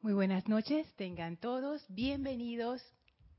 [0.00, 2.80] Muy buenas noches, tengan todos bienvenidos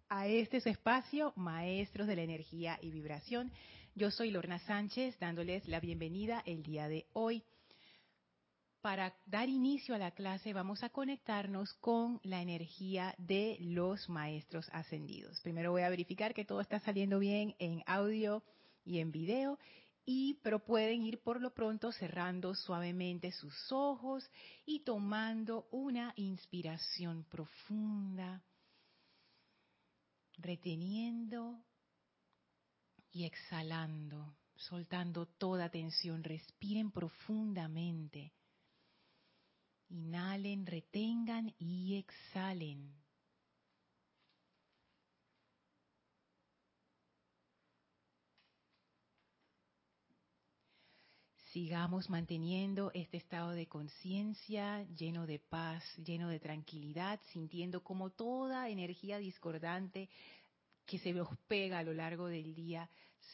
[0.09, 3.49] a este su espacio, Maestros de la Energía y Vibración.
[3.95, 7.45] Yo soy Lorna Sánchez, dándoles la bienvenida el día de hoy.
[8.81, 14.67] Para dar inicio a la clase vamos a conectarnos con la energía de los Maestros
[14.73, 15.39] Ascendidos.
[15.39, 18.43] Primero voy a verificar que todo está saliendo bien en audio
[18.83, 19.57] y en video
[20.11, 24.27] y pero pueden ir por lo pronto cerrando suavemente sus ojos
[24.65, 28.43] y tomando una inspiración profunda,
[30.39, 31.63] reteniendo
[33.11, 36.23] y exhalando, soltando toda tensión.
[36.23, 38.33] Respiren profundamente.
[39.89, 42.95] Inhalen, retengan y exhalen.
[51.51, 58.69] Sigamos manteniendo este estado de conciencia lleno de paz, lleno de tranquilidad, sintiendo como toda
[58.69, 60.09] energía discordante
[60.85, 62.89] que se nos pega a lo largo del día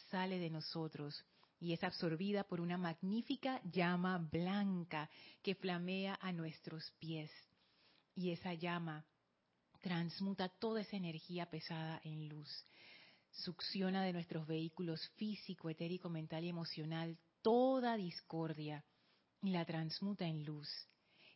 [0.09, 1.25] sale de nosotros
[1.59, 5.09] y es absorbida por una magnífica llama blanca
[5.41, 7.31] que flamea a nuestros pies.
[8.13, 9.05] Y esa llama
[9.81, 12.65] transmuta toda esa energía pesada en luz
[13.43, 18.83] succiona de nuestros vehículos físico, etérico, mental y emocional toda discordia
[19.43, 20.67] y la transmuta en luz.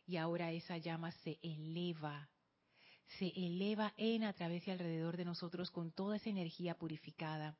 [0.08, 2.28] Y ahora esa llama se eleva,
[3.16, 7.56] se eleva en, a través y alrededor de nosotros con toda esa energía purificada.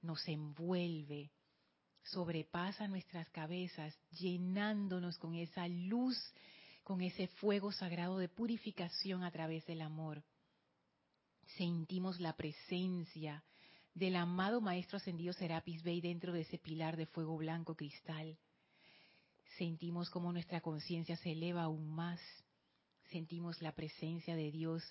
[0.00, 1.32] Nos envuelve,
[2.02, 6.16] sobrepasa nuestras cabezas, llenándonos con esa luz,
[6.84, 10.24] con ese fuego sagrado de purificación a través del amor.
[11.58, 13.44] Sentimos la presencia
[13.94, 18.38] del amado Maestro Ascendido Serapis Bey dentro de ese pilar de fuego blanco cristal.
[19.58, 22.20] Sentimos como nuestra conciencia se eleva aún más.
[23.10, 24.82] Sentimos la presencia de Dios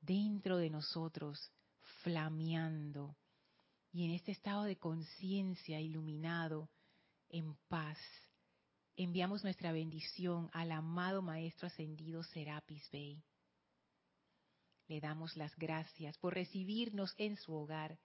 [0.00, 1.52] dentro de nosotros,
[2.02, 3.14] flameando.
[3.92, 6.70] Y en este estado de conciencia iluminado,
[7.28, 7.98] en paz,
[8.96, 13.22] enviamos nuestra bendición al amado Maestro Ascendido Serapis Bey.
[14.88, 17.98] Le damos las gracias por recibirnos en su hogar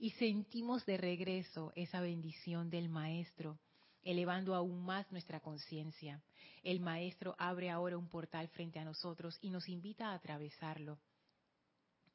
[0.00, 3.58] y sentimos de regreso esa bendición del Maestro,
[4.02, 6.22] elevando aún más nuestra conciencia.
[6.62, 10.98] El Maestro abre ahora un portal frente a nosotros y nos invita a atravesarlo.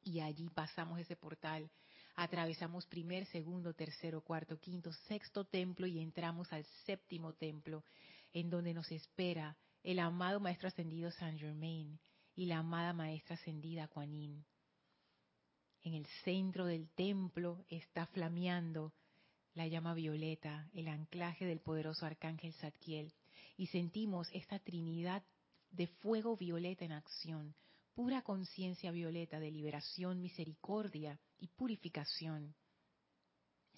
[0.02, 1.70] Y allí pasamos ese portal,
[2.16, 7.84] atravesamos primer, segundo, tercero, cuarto, quinto, sexto templo y entramos al séptimo templo,
[8.32, 12.00] en donde nos espera el amado Maestro Ascendido Saint Germain
[12.34, 14.44] y la amada Maestra Ascendida Kuan
[15.82, 18.92] en el centro del templo está flameando
[19.54, 23.12] la llama violeta, el anclaje del poderoso arcángel Zadkiel,
[23.56, 25.22] y sentimos esta trinidad
[25.70, 27.54] de fuego violeta en acción,
[27.94, 32.54] pura conciencia violeta de liberación, misericordia y purificación.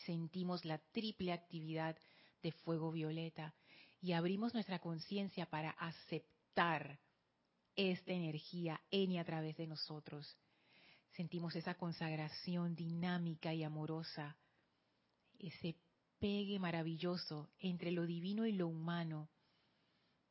[0.04, 1.96] Sentimos la triple actividad
[2.42, 3.54] de fuego violeta
[4.00, 6.98] y abrimos nuestra conciencia para aceptar
[7.76, 10.36] esta energía en y a través de nosotros
[11.18, 14.36] sentimos esa consagración dinámica y amorosa,
[15.40, 15.74] ese
[16.20, 19.28] pegue maravilloso entre lo divino y lo humano.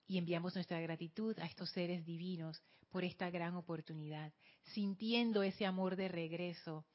[0.08, 4.32] Y enviamos nuestra gratitud a estos seres divinos por esta gran oportunidad,
[4.64, 6.86] sintiendo ese amor de regreso,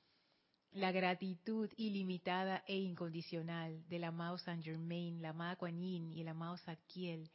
[0.70, 6.28] la gratitud ilimitada e incondicional del amado Saint Germain, la amada Kuan Yin y el
[6.28, 7.30] amado Zadkiel,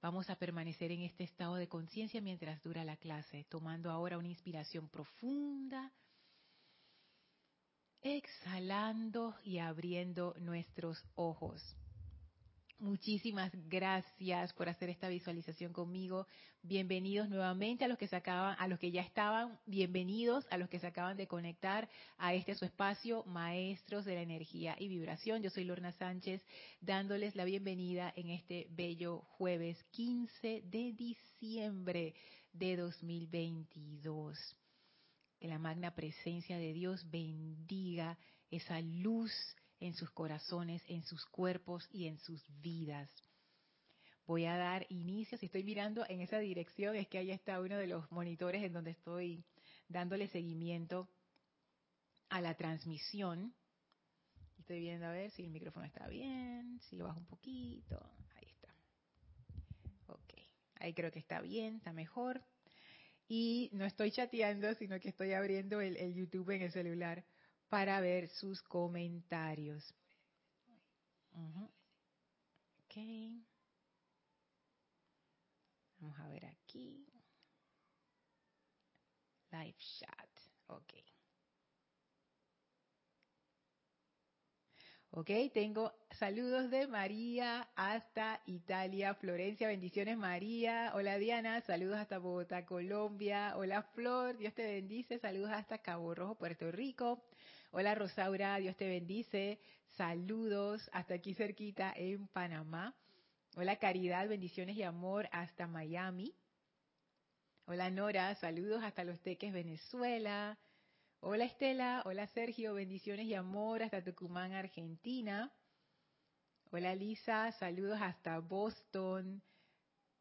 [0.00, 4.28] Vamos a permanecer en este estado de conciencia mientras dura la clase, tomando ahora una
[4.28, 5.92] inspiración profunda,
[8.00, 11.76] exhalando y abriendo nuestros ojos.
[12.80, 16.28] Muchísimas gracias por hacer esta visualización conmigo.
[16.62, 20.68] Bienvenidos nuevamente a los que se acaban, a los que ya estaban, bienvenidos a los
[20.68, 25.42] que se acaban de conectar a este su espacio, Maestros de la Energía y Vibración.
[25.42, 26.40] Yo soy Lorna Sánchez,
[26.80, 32.14] dándoles la bienvenida en este bello jueves 15 de diciembre
[32.52, 34.56] de 2022.
[35.40, 38.16] Que la magna presencia de Dios bendiga
[38.52, 39.32] esa luz
[39.80, 43.10] en sus corazones, en sus cuerpos y en sus vidas.
[44.26, 47.78] Voy a dar inicio, si estoy mirando en esa dirección, es que ahí está uno
[47.78, 49.44] de los monitores en donde estoy
[49.88, 51.08] dándole seguimiento
[52.28, 53.54] a la transmisión.
[54.58, 57.98] Estoy viendo a ver si el micrófono está bien, si lo bajo un poquito.
[58.34, 58.74] Ahí está.
[60.08, 60.34] Ok,
[60.80, 62.44] ahí creo que está bien, está mejor.
[63.28, 67.24] Y no estoy chateando, sino que estoy abriendo el, el YouTube en el celular
[67.68, 69.94] para ver sus comentarios.
[72.84, 72.96] Ok.
[76.00, 77.06] Vamos a ver aquí.
[79.50, 80.30] live chat.
[80.68, 80.94] Ok.
[85.10, 90.92] Ok, tengo saludos de María hasta Italia, Florencia, bendiciones María.
[90.94, 93.54] Hola Diana, saludos hasta Bogotá, Colombia.
[93.56, 97.24] Hola Flor, Dios te bendice, saludos hasta Cabo Rojo, Puerto Rico.
[97.70, 99.60] Hola Rosaura, Dios te bendice,
[99.90, 102.94] saludos hasta aquí cerquita en Panamá.
[103.56, 106.34] Hola Caridad, bendiciones y amor hasta Miami.
[107.66, 110.56] Hola Nora, saludos hasta Los Teques, Venezuela.
[111.20, 115.52] Hola Estela, hola Sergio, bendiciones y amor hasta Tucumán, Argentina.
[116.70, 119.42] Hola Lisa, saludos hasta Boston.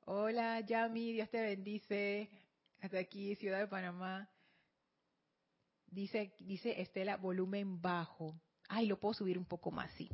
[0.02, 2.30] Hola Yami, Dios te bendice.
[2.82, 4.30] Hasta aquí, Ciudad de Panamá.
[5.88, 8.40] Dice, dice Estela, volumen bajo.
[8.68, 10.10] Ay, lo puedo subir un poco más, sí.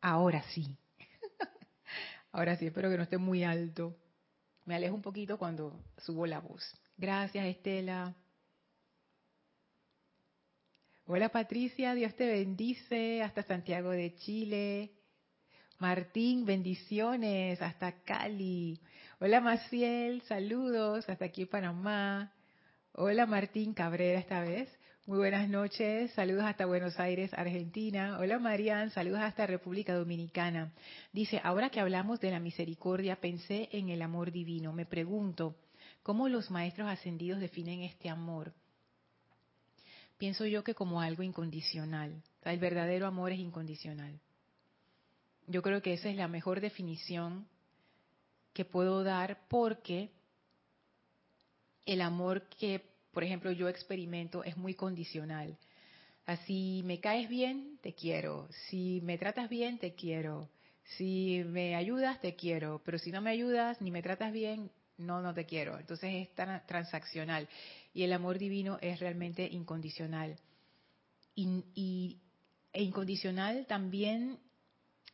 [0.00, 0.76] Ahora sí.
[2.32, 3.96] Ahora sí, espero que no esté muy alto.
[4.64, 6.62] Me alejo un poquito cuando subo la voz.
[6.96, 8.14] Gracias, Estela.
[11.06, 11.94] Hola, Patricia.
[11.94, 13.22] Dios te bendice.
[13.22, 14.92] Hasta Santiago de Chile.
[15.78, 17.60] Martín, bendiciones.
[17.60, 18.80] Hasta Cali.
[19.24, 20.20] Hola, Maciel.
[20.22, 21.08] Saludos.
[21.08, 22.32] Hasta aquí, Panamá.
[22.90, 24.68] Hola, Martín Cabrera esta vez.
[25.06, 28.18] Muy buenas noches, saludos hasta Buenos Aires, Argentina.
[28.18, 30.72] Hola Marian, saludos hasta República Dominicana.
[31.12, 34.72] Dice, ahora que hablamos de la misericordia, pensé en el amor divino.
[34.72, 35.54] Me pregunto,
[36.02, 38.52] ¿cómo los maestros ascendidos definen este amor?
[40.18, 42.24] Pienso yo que como algo incondicional.
[42.42, 44.18] el verdadero amor es incondicional.
[45.46, 47.46] Yo creo que esa es la mejor definición
[48.52, 50.10] que puedo dar porque
[51.86, 55.56] el amor que por ejemplo, yo experimento es muy condicional.
[56.24, 58.48] Así me caes bien, te quiero.
[58.68, 60.48] Si me tratas bien, te quiero.
[60.96, 62.80] Si me ayudas, te quiero.
[62.84, 65.78] Pero si no me ayudas ni me tratas bien, no, no te quiero.
[65.78, 67.48] Entonces es tan transaccional.
[67.92, 70.36] Y el amor divino es realmente incondicional.
[71.34, 72.18] Y,
[72.72, 74.38] e incondicional también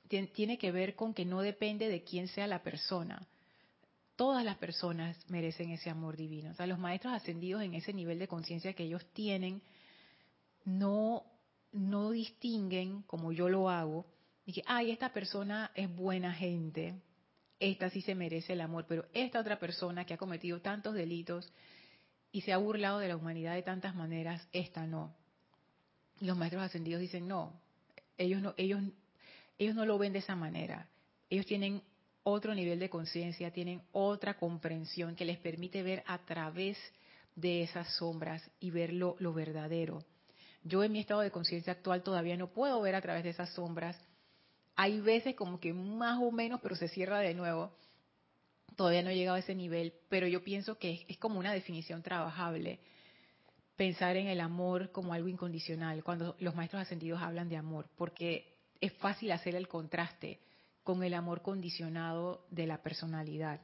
[0.09, 3.27] tiene que ver con que no depende de quién sea la persona
[4.19, 6.51] todas las personas merecen ese amor divino.
[6.51, 9.63] O sea, los maestros ascendidos en ese nivel de conciencia que ellos tienen,
[10.65, 11.23] no,
[11.71, 14.07] no distinguen, como yo lo hago,
[14.45, 16.97] y que, ay, esta persona es buena gente,
[17.61, 21.53] esta sí se merece el amor, pero esta otra persona que ha cometido tantos delitos
[22.33, 25.15] y se ha burlado de la humanidad de tantas maneras, esta no.
[26.19, 27.53] los maestros ascendidos dicen, no,
[28.17, 28.83] ellos no, ellos,
[29.59, 30.89] ellos no lo ven de esa manera.
[31.29, 31.83] Ellos tienen
[32.23, 36.79] otro nivel de conciencia, tienen otra comprensión que les permite ver a través
[37.35, 40.05] de esas sombras y ver lo, verdadero.
[40.65, 43.51] Yo en mi estado de conciencia actual todavía no puedo ver a través de esas
[43.55, 43.97] sombras.
[44.77, 47.73] Hay veces como que más o menos, pero se cierra de nuevo.
[48.77, 52.03] Todavía no he llegado a ese nivel, pero yo pienso que es como una definición
[52.03, 52.81] trabajable
[53.77, 58.58] pensar en el amor como algo incondicional cuando los maestros ascendidos hablan de amor, porque
[58.81, 60.41] es fácil hacer el contraste
[60.83, 63.61] con el amor condicionado de la personalidad.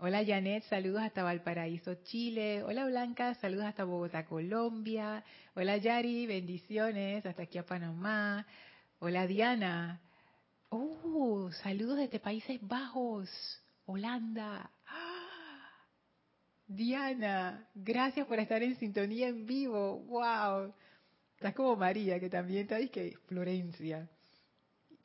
[0.00, 2.62] Hola Janet, saludos hasta Valparaíso, Chile.
[2.62, 5.24] Hola Blanca, saludos hasta Bogotá, Colombia.
[5.56, 8.46] Hola Yari, bendiciones hasta aquí a Panamá.
[9.00, 10.00] Hola Diana.
[10.68, 13.28] Oh, saludos desde Países Bajos,
[13.86, 14.70] Holanda.
[16.68, 20.00] Diana, gracias por estar en sintonía en vivo.
[20.00, 20.74] Wow.
[21.34, 24.08] Estás como María, que también está que Florencia.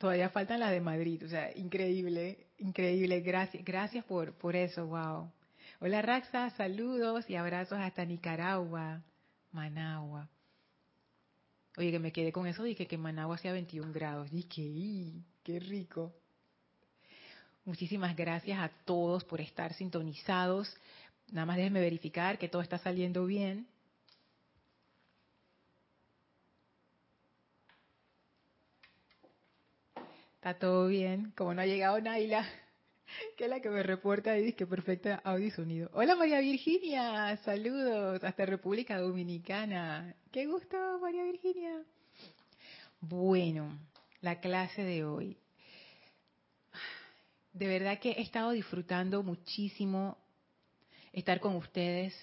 [0.04, 3.22] Todavía faltan las de Madrid, o sea, increíble, increíble.
[3.22, 5.32] Gracias, gracias por, por eso, wow.
[5.80, 9.00] Hola Raxa, saludos y abrazos hasta Nicaragua,
[9.50, 10.28] Managua.
[11.78, 14.30] Oye, que me quedé con eso, dije que Managua hacía 21 grados.
[14.30, 16.12] Dije, qué rico.
[17.64, 20.76] Muchísimas gracias a todos por estar sintonizados.
[21.32, 23.66] Nada más déjenme verificar que todo está saliendo bien.
[30.44, 31.32] Está todo bien.
[31.38, 32.46] Como no ha llegado Naila,
[33.38, 35.88] que es la que me reporta y dice que perfecta audio y sonido.
[35.94, 40.14] Hola María Virginia, saludos hasta República Dominicana.
[40.30, 41.82] Qué gusto María Virginia.
[43.00, 43.78] Bueno,
[44.20, 45.38] la clase de hoy.
[47.54, 50.18] De verdad que he estado disfrutando muchísimo
[51.14, 52.14] estar con ustedes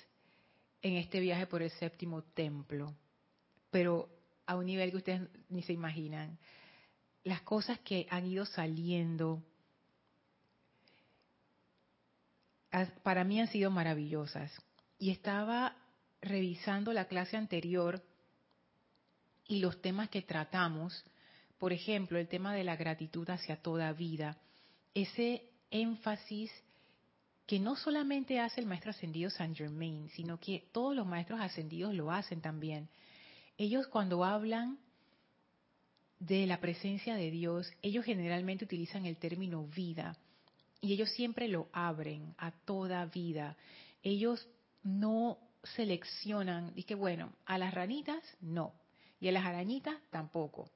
[0.83, 2.93] en este viaje por el séptimo templo,
[3.71, 4.09] pero
[4.45, 6.37] a un nivel que ustedes ni se imaginan
[7.23, 9.43] las cosas que han ido saliendo
[13.03, 14.51] para mí han sido maravillosas.
[14.97, 15.75] Y estaba
[16.21, 18.01] revisando la clase anterior
[19.47, 21.03] y los temas que tratamos,
[21.57, 24.37] por ejemplo, el tema de la gratitud hacia toda vida,
[24.93, 26.51] ese énfasis
[27.45, 31.93] que no solamente hace el maestro ascendido Saint Germain, sino que todos los maestros ascendidos
[31.93, 32.87] lo hacen también.
[33.57, 34.77] Ellos cuando hablan
[36.21, 40.15] de la presencia de Dios, ellos generalmente utilizan el término vida
[40.79, 43.57] y ellos siempre lo abren a toda vida.
[44.03, 44.47] Ellos
[44.83, 45.39] no
[45.75, 48.73] seleccionan, y que bueno, a las ranitas no,
[49.19, 50.69] y a las arañitas tampoco,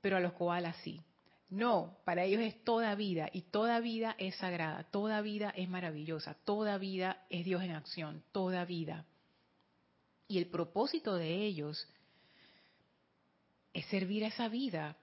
[0.00, 1.00] pero a los koalas sí.
[1.48, 6.34] No, para ellos es toda vida y toda vida es sagrada, toda vida es maravillosa,
[6.44, 9.06] toda vida es Dios en acción, toda vida.
[10.26, 11.88] Y el propósito de ellos
[13.72, 14.96] es servir a esa vida.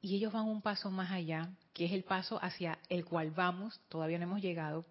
[0.00, 3.80] Y ellos van un paso más allá, que es el paso hacia el cual vamos,
[3.88, 4.84] todavía no hemos llegado,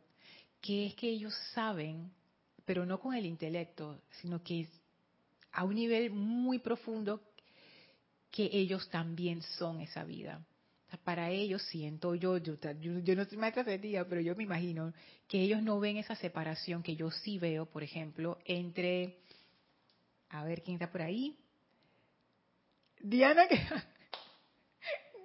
[0.61, 2.11] que es que ellos saben,
[2.65, 4.67] pero no con el intelecto, sino que
[5.51, 7.21] a un nivel muy profundo
[8.31, 10.45] que ellos también son esa vida.
[11.03, 14.93] Para ellos siento yo, yo, yo, no soy maestra día, pero yo me imagino
[15.27, 19.19] que ellos no ven esa separación que yo sí veo, por ejemplo, entre,
[20.29, 21.37] a ver quién está por ahí,
[23.03, 23.57] Diana que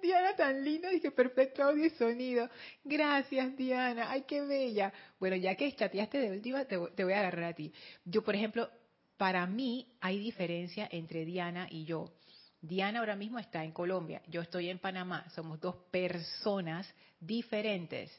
[0.01, 2.49] Diana tan linda, dije perfecto audio y sonido.
[2.83, 4.11] Gracias, Diana.
[4.11, 4.93] Ay, qué bella.
[5.19, 7.73] Bueno, ya que chateaste de última, te, voy a agarrar a ti.
[8.05, 8.69] Yo, por ejemplo,
[9.17, 12.13] para mí hay diferencia entre Diana y yo.
[12.61, 18.11] Diana ahora mismo está en Colombia, yo estoy en Panamá, somos dos personas diferentes.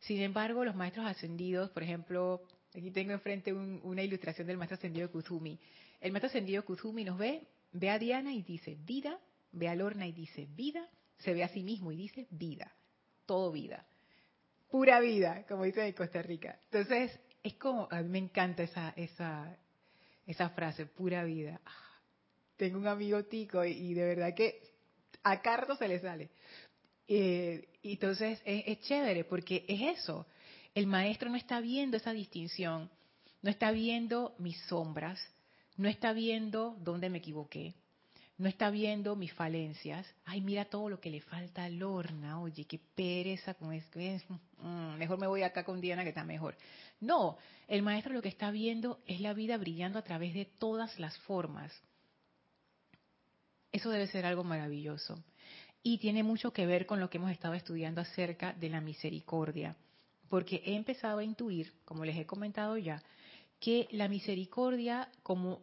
[0.00, 2.42] Sin embargo, los maestros ascendidos, por ejemplo,
[2.74, 5.58] aquí tengo enfrente una ilustración del maestro ascendido Kuzumi.
[6.00, 9.18] El maestro ascendido Kuzumi nos ve, ve a Diana y dice vida,
[9.52, 12.72] ve a Lorna y dice vida, se ve a sí mismo y dice vida,
[13.26, 13.86] todo vida,
[14.70, 16.58] pura vida, como dice en Costa Rica.
[16.64, 19.56] Entonces, es como, a mí me encanta esa, esa,
[20.26, 21.60] esa frase, pura vida.
[21.64, 21.90] Ah,
[22.56, 24.60] tengo un amigo tico y, de verdad que
[25.22, 26.30] a Carlos se le sale.
[27.08, 30.26] Eh, entonces es, chévere porque es eso.
[30.74, 32.90] El maestro no está viendo esa distinción,
[33.42, 35.18] no está viendo mis sombras,
[35.76, 37.74] no está viendo dónde me equivoqué,
[38.40, 40.06] no está viendo mis falencias.
[40.24, 42.40] Ay, mira todo lo que le falta a Lorna.
[42.40, 44.40] Oye, qué pereza con eso.
[44.62, 46.54] Mm, mejor me voy acá con Diana que está mejor.
[47.00, 50.98] No, el maestro lo que está viendo es la vida brillando a través de todas
[50.98, 51.72] las formas.
[53.72, 55.24] Eso debe ser algo maravilloso.
[55.82, 59.76] Y tiene mucho que ver con lo que hemos estado estudiando acerca de la misericordia.
[60.28, 63.02] Porque he empezado a intuir, como les he comentado ya,
[63.60, 65.62] que la misericordia, como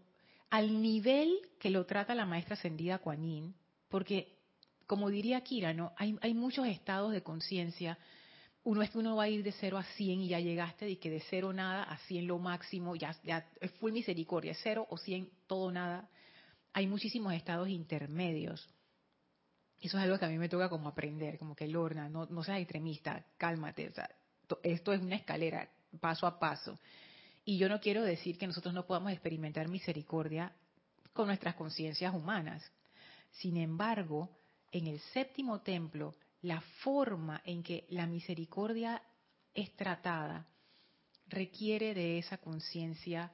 [0.50, 3.54] al nivel que lo trata la maestra ascendida Kuan
[3.90, 4.38] porque
[4.86, 5.76] como diría Kira.
[5.98, 7.98] Hay, muchos estados de conciencia.
[8.64, 10.96] Uno es que uno va a ir de cero a 100 y ya llegaste, y
[10.96, 13.46] que de cero nada a 100 lo máximo, ya, ya
[13.80, 16.10] full misericordia, cero o 100 todo nada
[16.78, 18.70] hay muchísimos estados intermedios.
[19.82, 22.44] Eso es algo que a mí me toca como aprender, como que Lorna, no, no
[22.44, 23.92] seas extremista, cálmate.
[24.62, 25.68] esto es una escalera,
[26.00, 26.78] paso a paso.
[27.48, 30.52] Y yo no quiero decir que nosotros no podamos experimentar misericordia
[31.14, 32.62] con nuestras conciencias humanas.
[33.32, 34.30] Sin embargo,
[34.70, 39.02] en el séptimo templo, la forma en que la misericordia
[39.54, 40.46] es tratada
[41.28, 43.32] requiere de esa conciencia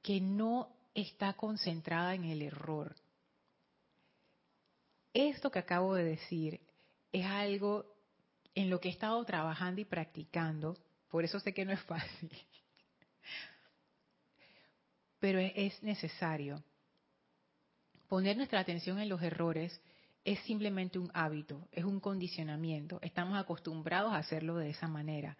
[0.00, 2.96] que no está concentrada en el error.
[5.12, 6.62] Esto que acabo de decir
[7.12, 7.94] es algo
[8.54, 10.78] en lo que he estado trabajando y practicando,
[11.10, 12.30] por eso sé que no es fácil,
[15.18, 16.62] pero es necesario.
[18.08, 19.80] Poner nuestra atención en los errores
[20.24, 25.36] es simplemente un hábito, es un condicionamiento, estamos acostumbrados a hacerlo de esa manera.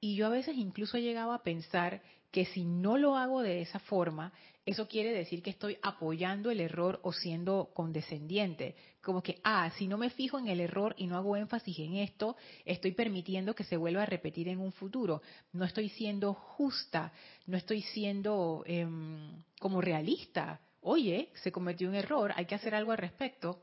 [0.00, 3.62] Y yo a veces incluso he llegado a pensar que si no lo hago de
[3.62, 4.32] esa forma,
[4.68, 8.76] eso quiere decir que estoy apoyando el error o siendo condescendiente.
[9.02, 11.94] Como que, ah, si no me fijo en el error y no hago énfasis en
[11.94, 12.36] esto,
[12.66, 15.22] estoy permitiendo que se vuelva a repetir en un futuro.
[15.52, 17.12] No estoy siendo justa,
[17.46, 20.60] no estoy siendo em, como realista.
[20.82, 23.62] Oye, se cometió un error, hay que hacer algo al respecto.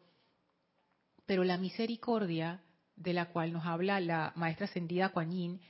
[1.28, 2.64] Pero la misericordia
[2.96, 5.62] de la cual nos habla la maestra ascendida Kuan Yin,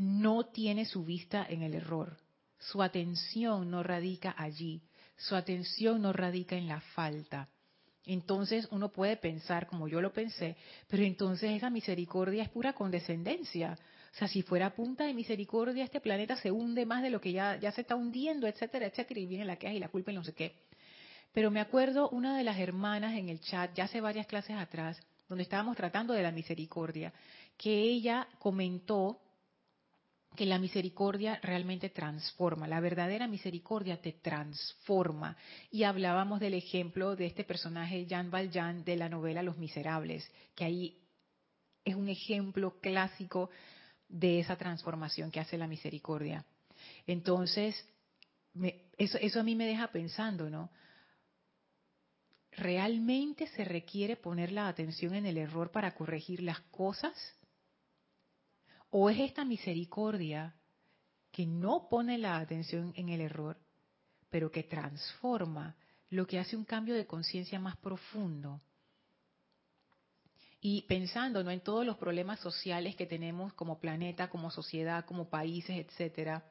[0.00, 2.16] no tiene su vista en el error.
[2.58, 4.82] Su atención no radica allí.
[5.16, 7.48] Su atención no radica en la falta.
[8.06, 10.56] Entonces uno puede pensar como yo lo pensé,
[10.88, 13.78] pero entonces esa misericordia es pura condescendencia.
[14.12, 17.32] O sea, si fuera punta de misericordia, este planeta se hunde más de lo que
[17.32, 20.14] ya, ya se está hundiendo, etcétera, etcétera, y viene la queja y la culpa y
[20.14, 20.56] no sé qué.
[21.32, 25.00] Pero me acuerdo una de las hermanas en el chat, ya hace varias clases atrás,
[25.28, 27.12] donde estábamos tratando de la misericordia,
[27.56, 29.20] que ella comentó
[30.36, 35.36] que la misericordia realmente transforma, la verdadera misericordia te transforma.
[35.70, 40.64] Y hablábamos del ejemplo de este personaje Jean Valjean de la novela Los Miserables, que
[40.64, 40.98] ahí
[41.84, 43.50] es un ejemplo clásico
[44.08, 46.44] de esa transformación que hace la misericordia.
[47.06, 47.84] Entonces,
[48.98, 50.70] eso, eso a mí me deja pensando, ¿no?
[52.52, 57.14] ¿Realmente se requiere poner la atención en el error para corregir las cosas?
[58.90, 60.54] ¿O es esta misericordia
[61.30, 63.56] que no pone la atención en el error,
[64.30, 65.76] pero que transforma
[66.10, 68.60] lo que hace un cambio de conciencia más profundo?
[70.60, 71.50] Y pensando ¿no?
[71.50, 76.44] en todos los problemas sociales que tenemos como planeta, como sociedad, como países, etcétera,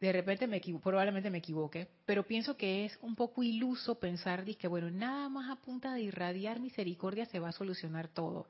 [0.00, 4.68] de repente me probablemente me equivoque, pero pienso que es un poco iluso pensar que
[4.68, 8.46] bueno, nada más a punta de irradiar misericordia se va a solucionar todo.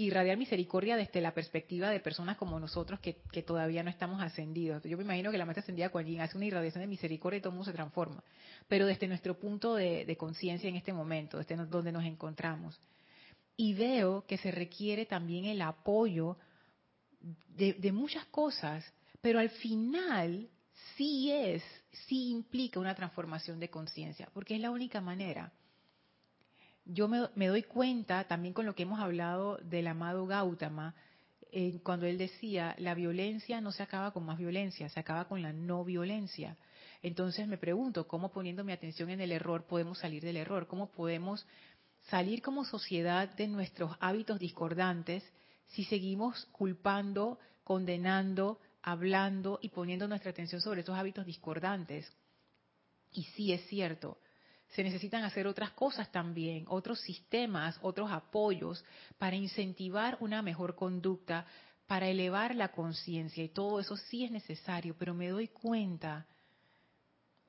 [0.00, 4.82] Irradiar misericordia desde la perspectiva de personas como nosotros que, todavía no estamos ascendidos.
[4.84, 7.50] Yo me imagino que la maestra ascendida Kuan hace una irradiación de misericordia y todo
[7.50, 8.24] el mundo se transforma.
[8.66, 12.80] Pero desde nuestro punto de, conciencia en este momento, desde donde nos encontramos.
[13.58, 16.38] Y veo que se requiere también el apoyo
[17.20, 18.82] de muchas cosas,
[19.20, 20.48] pero al final
[20.96, 21.62] sí es,
[22.06, 25.52] sí implica una transformación de conciencia, porque es la única manera.
[26.92, 30.94] Yo me, doy cuenta también con lo que hemos hablado del amado Gautama,
[31.82, 35.52] cuando él decía, la violencia no se acaba con más violencia, se acaba con la
[35.52, 36.56] no violencia.
[37.02, 40.66] Entonces me pregunto, ¿cómo poniendo mi atención en el error podemos salir del error?
[40.66, 41.46] ¿Cómo podemos
[42.08, 45.24] salir como sociedad de nuestros hábitos discordantes
[45.68, 52.10] si seguimos culpando, condenando, hablando y poniendo nuestra atención sobre esos hábitos discordantes.
[53.12, 54.18] Y sí es cierto,
[54.70, 58.84] se necesitan hacer otras cosas también, otros sistemas, otros apoyos
[59.18, 61.46] para incentivar una mejor conducta,
[61.86, 66.24] para elevar la conciencia y todo eso sí es necesario, pero me doy cuenta,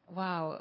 [0.09, 0.57] wow,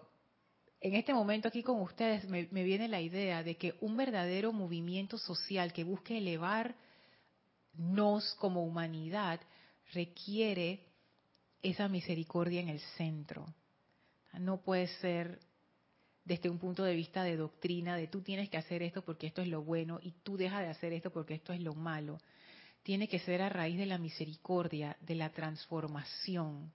[0.83, 4.53] en este momento aquí con ustedes me, me viene la idea de que un verdadero
[4.53, 6.75] movimiento social que busque elevarnos
[8.39, 9.41] como humanidad
[9.95, 10.87] requiere
[11.63, 13.47] esa misericordia en el centro.
[14.35, 15.41] No puede ser
[16.25, 19.43] desde un punto de vista de doctrina, de tú tienes que hacer esto porque esto
[19.43, 22.19] es lo bueno y tú dejas de hacer esto porque esto es lo malo.
[22.83, 26.73] Tiene que ser a raíz de la misericordia, de la transformación,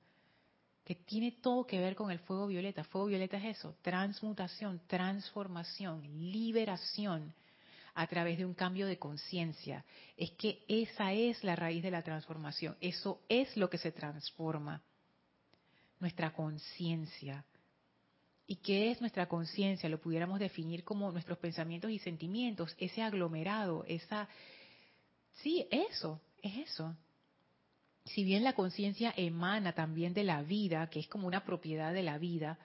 [0.83, 2.83] que tiene todo que ver con el fuego violeta.
[2.83, 7.33] Fuego violeta es eso, transmutación, transformación, liberación
[7.95, 9.83] a través de un cambio de conciencia.
[10.17, 12.75] Es que esa es la raíz de la transformación.
[12.81, 14.81] Eso es lo que se transforma.
[15.99, 17.45] Nuestra conciencia.
[18.47, 19.89] ¿Y qué es nuestra conciencia?
[19.89, 24.29] Lo pudiéramos definir como nuestros pensamientos y sentimientos, ese aglomerado, esa...
[25.41, 26.95] Sí, eso, es eso.
[28.05, 32.03] Si bien la conciencia emana también de la vida, que es como una propiedad de
[32.03, 32.59] la vida,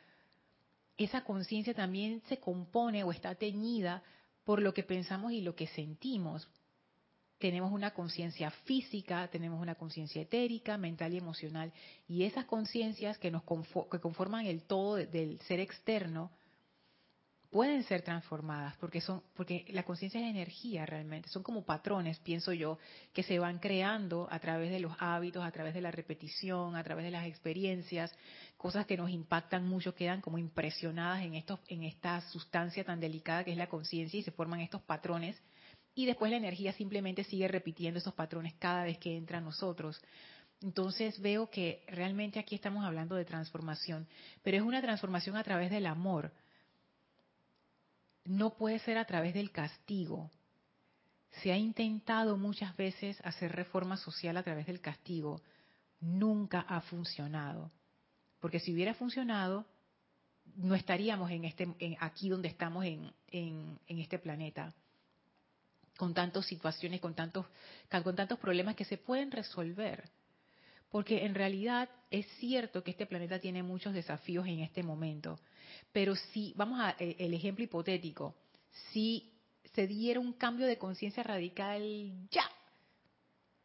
[0.99, 4.03] esa conciencia también se compone o está teñida
[4.45, 6.47] por lo que pensamos y lo que sentimos.
[7.41, 11.73] Tenemos una conciencia física, tenemos una conciencia etérica, mental y emocional,
[12.07, 13.43] y esas conciencias que nos
[13.91, 16.31] que conforman el todo del ser externo
[17.51, 22.53] pueden ser transformadas porque son porque la conciencia es energía realmente son como patrones pienso
[22.53, 22.79] yo
[23.13, 26.85] que se van creando a través de los hábitos a través de la repetición a
[26.85, 28.15] través de las experiencias
[28.57, 33.43] cosas que nos impactan mucho quedan como impresionadas en estos en esta sustancia tan delicada
[33.43, 35.37] que es la conciencia y se forman estos patrones
[35.95, 40.01] y después la energía simplemente sigue repitiendo esos patrones cada vez que entra a nosotros
[40.63, 44.07] entonces veo que realmente aquí estamos hablando de transformación
[44.43, 46.33] pero es una transformación a través del amor
[48.25, 50.31] no puede ser a través del castigo.
[51.43, 55.41] Se ha intentado muchas veces hacer reforma social a través del castigo.
[56.01, 57.71] Nunca ha funcionado.
[58.41, 59.67] Porque si hubiera funcionado,
[60.57, 64.75] no estaríamos este, aquí donde estamos en, este planeta,
[66.01, 67.45] con tantas situaciones, con tantos,
[68.03, 70.09] con tantos problemas que se pueden resolver.
[70.89, 75.39] Porque en realidad es cierto que este planeta tiene muchos desafíos en este momento.
[75.93, 78.35] Pero si, vamos a eh, el ejemplo hipotético,
[78.91, 79.31] si
[79.75, 81.83] se diera un cambio de conciencia radical
[82.31, 82.51] ya,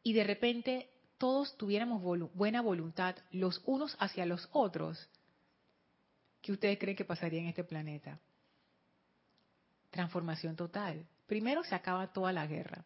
[0.04, 5.08] y de repente todos tuviéramos buena voluntad los unos hacia los otros,
[6.42, 8.20] ¿qué ustedes creen que pasaría en este planeta?
[9.90, 11.08] Transformación total.
[11.28, 12.86] Primero se acaba toda la guerra,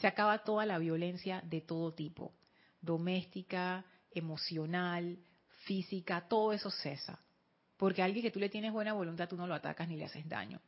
[0.00, 2.32] se acaba toda la violencia de todo tipo,
[2.80, 5.18] doméstica, emocional,
[5.64, 7.18] física, todo eso cesa.
[7.76, 10.04] Porque a alguien que tú le tienes buena voluntad, tú no lo atacas ni le
[10.04, 10.60] haces daño.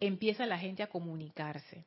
[0.00, 1.84] Empieza la gente a comunicarse.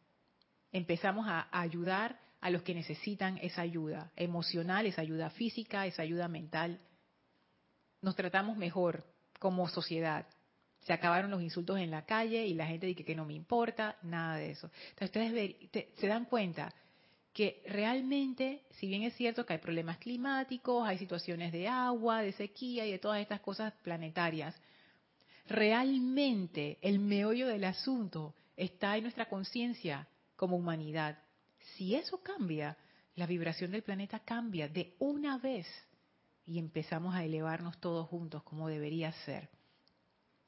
[0.71, 6.27] Empezamos a ayudar a los que necesitan esa ayuda emocional, esa ayuda física, esa ayuda
[6.27, 6.79] mental.
[8.01, 9.03] Nos tratamos mejor
[9.39, 10.25] como sociedad.
[10.87, 13.97] Se acabaron los insultos en la calle y la gente dice que no me importa,
[14.03, 14.71] nada de eso.
[14.91, 16.73] Entonces ustedes se dan cuenta
[17.33, 22.31] que realmente, si bien es cierto que hay problemas climáticos, hay situaciones de agua, de
[22.31, 24.55] sequía y de todas estas cosas planetarias,
[25.45, 31.19] realmente el meollo del asunto está en nuestra conciencia como humanidad.
[31.75, 32.77] Si eso cambia,
[33.15, 35.67] la vibración del planeta cambia de una vez
[36.45, 39.49] y empezamos a elevarnos todos juntos como debería ser.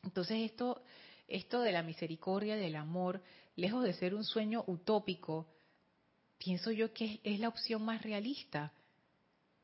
[0.03, 0.83] Entonces esto,
[1.27, 3.21] esto de la misericordia, del amor,
[3.55, 5.47] lejos de ser un sueño utópico,
[6.37, 8.71] pienso yo que es la opción más realista.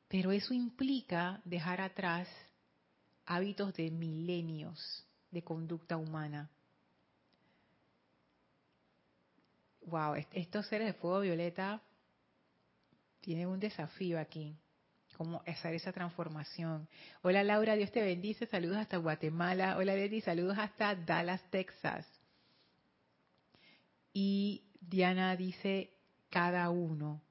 [0.07, 2.27] Pero eso implica dejar atrás
[3.25, 6.49] hábitos de milenios de conducta humana.
[9.81, 11.81] Wow, estos seres de fuego violeta
[13.21, 14.55] tienen un desafío aquí,
[15.15, 16.87] cómo hacer esa transformación.
[17.21, 19.77] Hola Laura, Dios te bendice, saludos hasta Guatemala.
[19.77, 22.05] Hola Leti, saludos hasta Dallas, Texas.
[24.13, 25.91] Y Diana dice,
[26.29, 27.21] cada uno.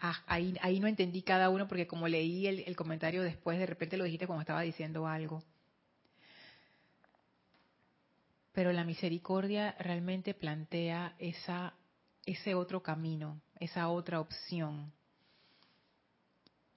[0.00, 4.04] Ah, ahí, no entendí cada uno porque como leí el, comentario después, de repente lo
[4.04, 5.42] dijiste cuando estaba diciendo algo.
[8.52, 14.92] Pero la misericordia realmente plantea ese otro camino, esa otra opción.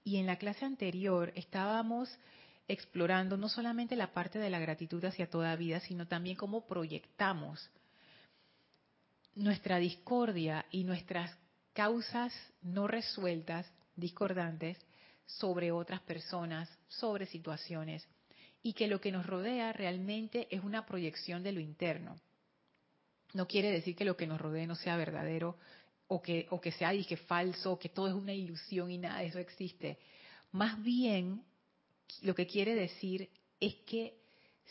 [0.08, 2.10] Y en la clase anterior estábamos
[2.66, 7.70] explorando no solamente la parte de la gratitud hacia toda vida, sino también cómo proyectamos
[9.36, 11.38] nuestra discordia y nuestras
[11.74, 14.78] causas no resueltas, discordantes,
[15.26, 18.08] sobre otras personas, sobre situaciones,
[18.64, 22.16] y que lo que nos rodea realmente es una proyección de lo interno.
[23.34, 25.58] No quiere decir que lo que nos rodee no sea verdadero
[26.08, 29.20] o que, o que sea dije, falso, o que todo es una ilusión y nada
[29.20, 29.98] de eso existe.
[30.52, 31.44] Más bien,
[32.22, 34.18] lo que quiere decir es que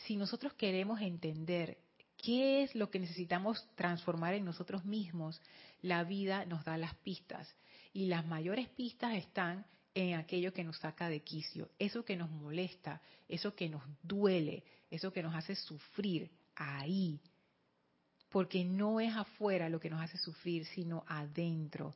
[0.05, 1.77] si nosotros queremos entender
[2.17, 5.41] qué es lo que necesitamos transformar en nosotros mismos,
[5.81, 7.47] la vida nos da las pistas.
[7.93, 12.29] Y las mayores pistas están en aquello que nos saca de quicio, eso que nos
[12.29, 17.19] molesta, eso que nos duele, eso que nos hace sufrir, ahí.
[18.29, 21.95] Porque no es afuera lo que nos hace sufrir, sino adentro.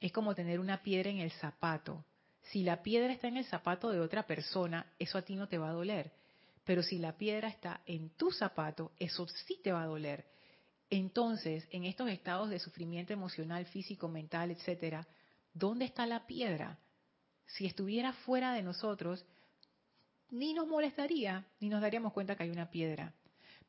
[0.00, 2.04] Es como tener una piedra en el zapato.
[2.42, 5.58] Si la piedra está en el zapato de otra persona, eso a ti no te
[5.58, 6.12] va a doler.
[6.64, 10.24] Pero si la piedra está en tu zapato, eso sí te va a doler.
[10.88, 15.06] Entonces, en estos estados de sufrimiento emocional, físico, mental, etcétera,
[15.52, 16.78] ¿dónde está la piedra?
[17.46, 19.24] Si estuviera fuera de nosotros,
[20.30, 23.12] ni nos molestaría, ni nos daríamos cuenta que hay una piedra.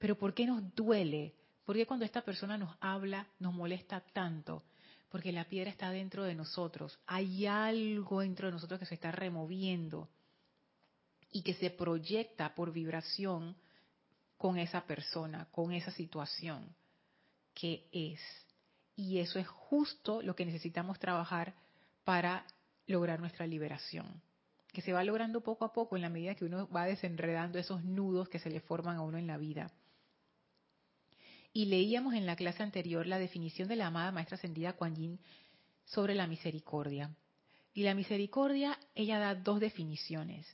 [0.01, 1.35] Pero ¿por qué nos duele?
[1.63, 4.63] ¿Por qué cuando esta persona nos habla nos molesta tanto?
[5.09, 6.99] Porque la piedra está dentro de nosotros.
[7.05, 10.09] Hay algo dentro de nosotros que se está removiendo
[11.31, 13.55] y que se proyecta por vibración
[14.37, 16.75] con esa persona, con esa situación
[17.53, 18.19] que es.
[18.95, 21.53] Y eso es justo lo que necesitamos trabajar
[22.03, 22.47] para
[22.87, 24.19] lograr nuestra liberación,
[24.73, 27.83] que se va logrando poco a poco en la medida que uno va desenredando esos
[27.83, 29.71] nudos que se le forman a uno en la vida.
[31.53, 35.19] Y leíamos en la clase anterior la definición de la amada maestra ascendida Kuan Yin
[35.85, 37.13] sobre la misericordia.
[37.73, 40.47] Y la misericordia, ella da dos definiciones.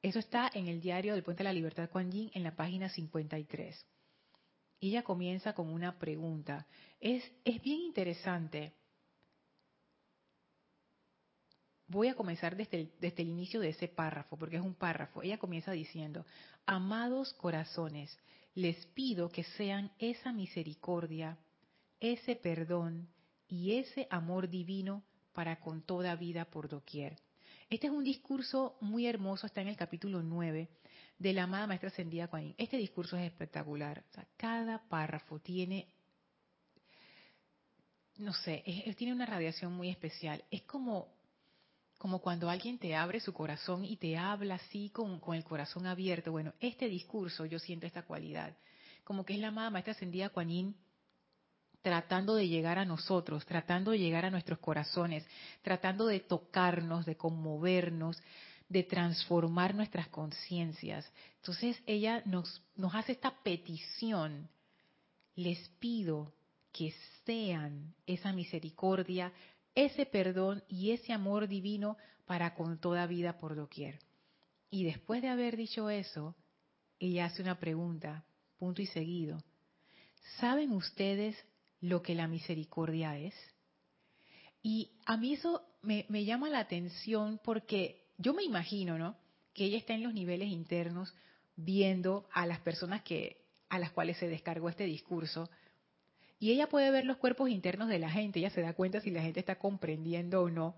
[0.00, 2.88] Eso está en el diario del Puente de la Libertad Kuan Yin en la página
[2.88, 3.86] 53.
[4.80, 6.66] Y ella comienza con una pregunta.
[7.00, 8.72] Es, es bien interesante
[11.88, 15.22] Voy a comenzar desde el, desde el inicio de ese párrafo, porque es un párrafo.
[15.22, 16.26] Ella comienza diciendo,
[16.66, 18.16] amados corazones,
[18.58, 21.38] les pido que sean esa misericordia,
[22.00, 23.08] ese perdón
[23.46, 27.16] y ese amor divino para con toda vida por doquier.
[27.70, 30.68] Este es un discurso muy hermoso, está en el capítulo 9
[31.20, 34.02] de la amada maestra ascendida Kuan Este discurso es espectacular.
[34.36, 35.86] cada párrafo tiene,
[38.16, 38.64] no sé,
[38.96, 40.42] tiene una radiación muy especial.
[40.50, 41.14] Es como
[41.98, 46.30] como cuando alguien te abre su corazón y te habla así con, el corazón abierto.
[46.30, 48.56] Bueno, este discurso yo siento esta cualidad,
[49.04, 50.74] como que es la amada maestra ascendida Kuan
[51.82, 55.24] tratando de llegar a nosotros, tratando de llegar a nuestros corazones,
[55.62, 58.20] tratando de tocarnos, de conmovernos,
[58.68, 61.10] de transformar nuestras conciencias.
[61.36, 62.62] Entonces ella nos
[62.94, 64.48] hace esta petición,
[65.34, 66.32] les pido
[66.72, 69.32] que sean esa misericordia,
[69.84, 74.00] ese perdón y ese amor divino para con toda vida por doquier.
[74.70, 76.34] Y después de haber dicho eso,
[76.98, 78.24] ella hace una pregunta,
[78.58, 79.42] punto y seguido.
[80.40, 81.36] ¿Saben ustedes
[81.80, 83.34] lo que la misericordia es?
[84.62, 89.16] Y a mí eso me, me, llama la atención porque yo me imagino, ¿no?
[89.54, 91.14] Que ella está en los niveles internos
[91.54, 95.48] viendo a las personas que a las cuales se descargó este discurso
[96.38, 99.10] Y ella puede ver los cuerpos internos de la gente, ella se da cuenta si
[99.10, 100.76] la gente está comprendiendo o no.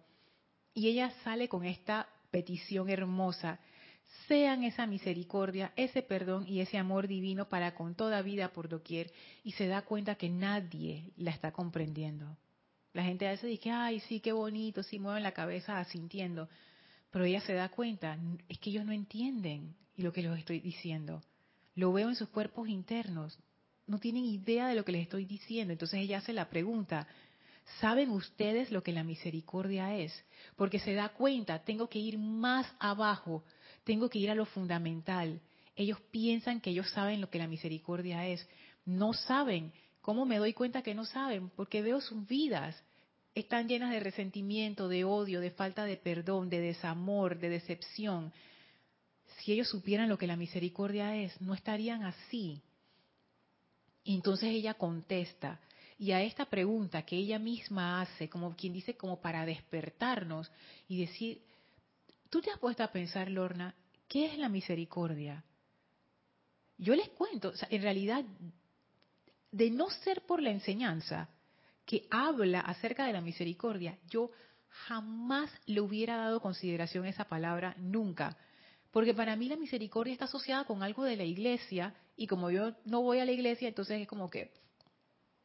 [0.73, 3.61] Y ella sale con esta petición hermosa,
[4.27, 9.13] sean esa misericordia, ese perdón y ese amor divino para con toda vida por doquier.
[9.45, 12.37] Y se da cuenta que nadie la está comprendiendo.
[12.93, 16.49] La gente a veces dice, ay, sí, qué bonito, sí, mueven la cabeza asintiendo.
[17.11, 18.19] Pero ella se da cuenta,
[18.49, 21.23] es que ellos no entienden lo que les estoy diciendo.
[21.75, 23.39] Lo veo en sus cuerpos internos.
[23.91, 25.73] No tienen idea de lo que les estoy diciendo.
[25.73, 27.09] Entonces ella hace la pregunta,
[27.81, 30.13] ¿saben ustedes lo que la misericordia es?
[30.55, 33.43] Porque se da cuenta, tengo que ir más abajo,
[33.83, 35.41] tengo que ir a lo fundamental.
[35.75, 38.49] Ellos piensan que ellos saben lo que la misericordia es.
[38.85, 39.73] No saben.
[40.03, 41.51] ¿Cómo me doy cuenta que no saben?
[41.57, 42.81] Porque veo sus vidas.
[43.35, 48.33] Están llenas de resentimiento, de odio, de falta de perdón, de desamor, de decepción.
[49.39, 52.63] Si ellos supieran lo que la misericordia es, no estarían así.
[54.05, 55.61] Entonces ella contesta,
[55.99, 60.51] y a esta pregunta que ella misma hace, como quien dice, como para despertarnos
[60.89, 61.43] y decir,
[62.31, 63.75] tú te has puesto a pensar, Lorna,
[64.09, 65.45] ¿qué es la misericordia?
[66.79, 68.25] Yo les cuento, en realidad,
[69.53, 71.29] de no ser por la enseñanza
[71.85, 74.31] que habla acerca de la misericordia, yo
[74.69, 78.39] jamás le hubiera dado consideración a esa palabra, nunca.
[78.91, 82.75] Porque para mí la misericordia está asociada con algo de la iglesia y como yo
[82.85, 84.51] no voy a la iglesia, entonces es como que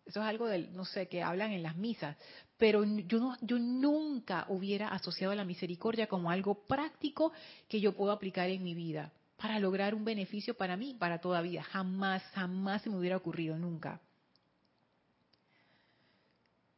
[0.06, 2.16] eso es algo del, no sé, que hablan en las misas.
[2.58, 7.34] Pero yo, nunca hubiera asociado la misericordia como algo práctico
[7.68, 11.42] que yo puedo aplicar en mi vida para lograr un beneficio para mí, para toda
[11.42, 11.64] vida.
[11.64, 14.00] Jamás, jamás se me hubiera ocurrido, nunca.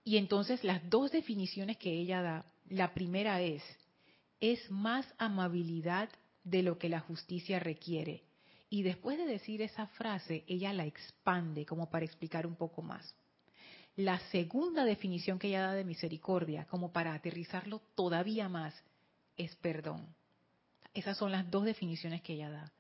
[0.03, 3.62] Y entonces las dos definiciones que ella da, la primera es,
[4.39, 6.10] es más amabilidad
[6.49, 8.23] de lo que la justicia requiere.
[8.69, 13.15] Y después de decir esa frase, ella la expande como para explicar un poco más.
[13.95, 18.73] La segunda definición que ella da de misericordia, como para aterrizarlo todavía más,
[19.38, 20.05] es perdón.
[20.93, 22.71] Esas son las dos definiciones que ella da.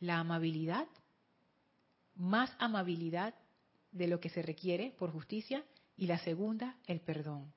[0.00, 0.86] La amabilidad,
[2.14, 3.34] más amabilidad
[3.92, 5.64] de lo que se requiere por justicia,
[5.96, 7.52] y la segunda, el perdón.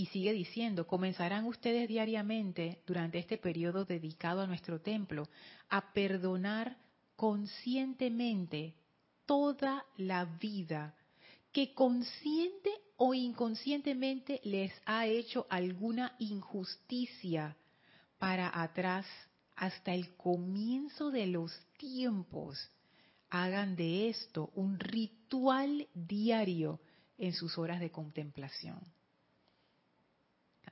[0.00, 5.28] Y sigue diciendo, comenzarán ustedes diariamente durante este periodo dedicado a nuestro templo
[5.68, 6.78] a perdonar
[7.16, 8.76] conscientemente
[9.26, 10.94] toda la vida
[11.52, 17.54] que consciente o inconscientemente les ha hecho alguna injusticia
[18.18, 19.04] para atrás
[19.54, 22.70] hasta el comienzo de los tiempos.
[23.28, 26.80] Hagan de esto un ritual diario
[27.18, 28.80] en sus horas de contemplación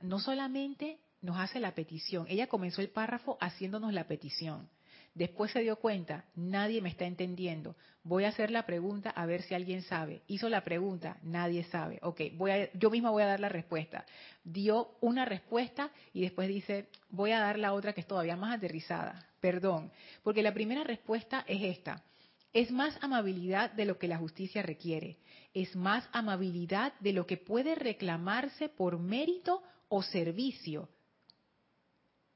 [0.03, 4.69] no solamente nos hace la petición, ella comenzó el párrafo haciéndonos la petición.
[5.15, 7.75] Después se dio cuenta, nadie me está entendiendo.
[8.05, 10.23] Voy a hacer la pregunta a ver si alguien sabe.
[10.29, 11.99] Hizo la pregunta, nadie sabe.
[12.03, 14.05] Ok, voy a, yo misma voy a dar la respuesta.
[14.45, 18.57] Dio una respuesta y después dice, voy a dar la otra que es todavía más
[18.57, 19.27] aterrizada.
[19.41, 19.91] Perdón,
[20.23, 22.05] porque la primera respuesta es esta.
[22.53, 25.19] Es más amabilidad de lo que la justicia requiere.
[25.53, 30.88] Es más amabilidad de lo que puede reclamarse por mérito o servicio.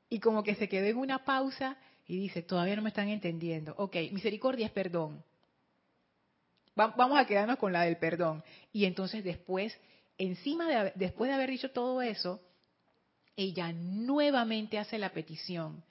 [0.08, 3.74] Y como que se quedó en una pausa y dice, todavía no me están entendiendo.
[3.78, 5.22] Ok, misericordia es perdón.
[6.74, 8.42] vamos a quedarnos con la del perdón.
[8.72, 9.76] Y entonces después,
[10.18, 12.40] encima de, después de haber dicho todo eso,
[13.36, 15.82] ella nuevamente hace la petición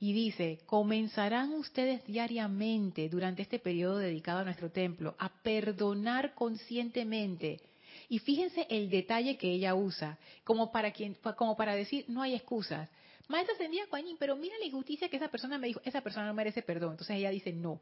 [0.00, 7.60] y dice, comenzarán ustedes diariamente durante este periodo dedicado a nuestro templo a perdonar conscientemente
[8.08, 12.34] y fíjense el detalle que ella usa, como para, quien, como para decir, no hay
[12.34, 12.88] excusas.
[13.28, 16.32] Maestra Ascendida Coañín, pero mira la injusticia que esa persona me dijo, esa persona no
[16.32, 16.92] merece perdón.
[16.92, 17.80] Entonces ella dice, no,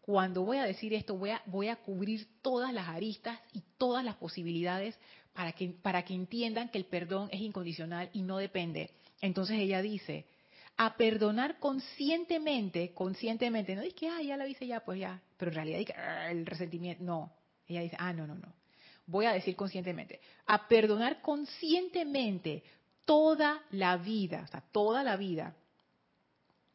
[0.00, 4.02] cuando voy a decir esto voy a, voy a cubrir todas las aristas y todas
[4.02, 4.98] las posibilidades
[5.34, 5.74] para que,
[6.06, 8.90] que entiendan que el perdón es incondicional y no depende.
[9.20, 10.24] Entonces ella dice,
[10.78, 15.50] a perdonar conscientemente, conscientemente, no es que, ah, ya lo hice ya, pues ya, pero
[15.50, 17.30] en realidad ah, el resentimiento, no.
[17.68, 18.61] Ella dice, ah, no, no, no
[19.06, 22.62] voy a decir conscientemente, a perdonar conscientemente
[23.04, 25.54] toda la vida, o sea, toda la vida,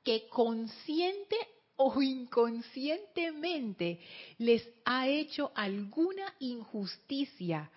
[0.04, 1.36] que consciente
[1.76, 4.00] o inconscientemente
[4.38, 7.70] les ha hecho alguna injusticia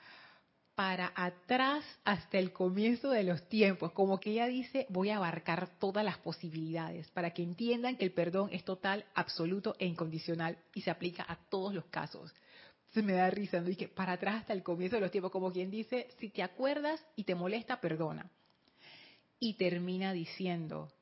[0.74, 3.92] para atrás hasta el comienzo de los tiempos.
[3.92, 8.12] Como que ella dice, voy a abarcar todas las posibilidades para que entiendan que el
[8.12, 12.32] perdón es total, absoluto e incondicional y se aplica a todos los casos
[12.92, 13.70] se me da risa, ¿no?
[13.70, 16.42] y que para atrás hasta el comienzo de los tiempos, como quien dice, si te
[16.42, 18.30] acuerdas y te molesta, perdona.
[19.38, 20.92] Y termina diciendo,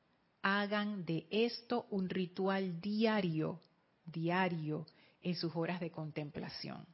[0.42, 3.60] hagan de esto un ritual diario,
[4.04, 4.86] diario
[5.22, 6.86] en sus horas de contemplación.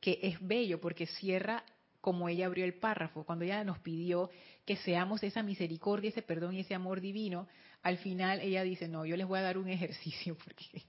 [0.00, 1.64] Que es bello porque cierra
[2.06, 4.30] como ella abrió el párrafo, cuando ella nos pidió
[4.64, 7.48] que seamos esa misericordia, ese perdón y ese amor divino,
[7.82, 10.84] al final ella dice, no, yo les voy a dar un ejercicio porque,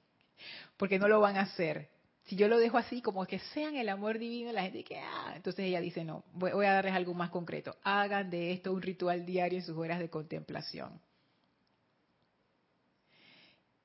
[0.77, 1.89] porque no lo van a hacer.
[2.25, 5.33] Si yo lo dejo así, como que sean el amor divino, la gente que, ah,
[5.35, 7.75] entonces ella dice, no, voy, a darles algo más concreto.
[7.83, 10.99] Hagan de esto un ritual diario en sus horas de contemplación.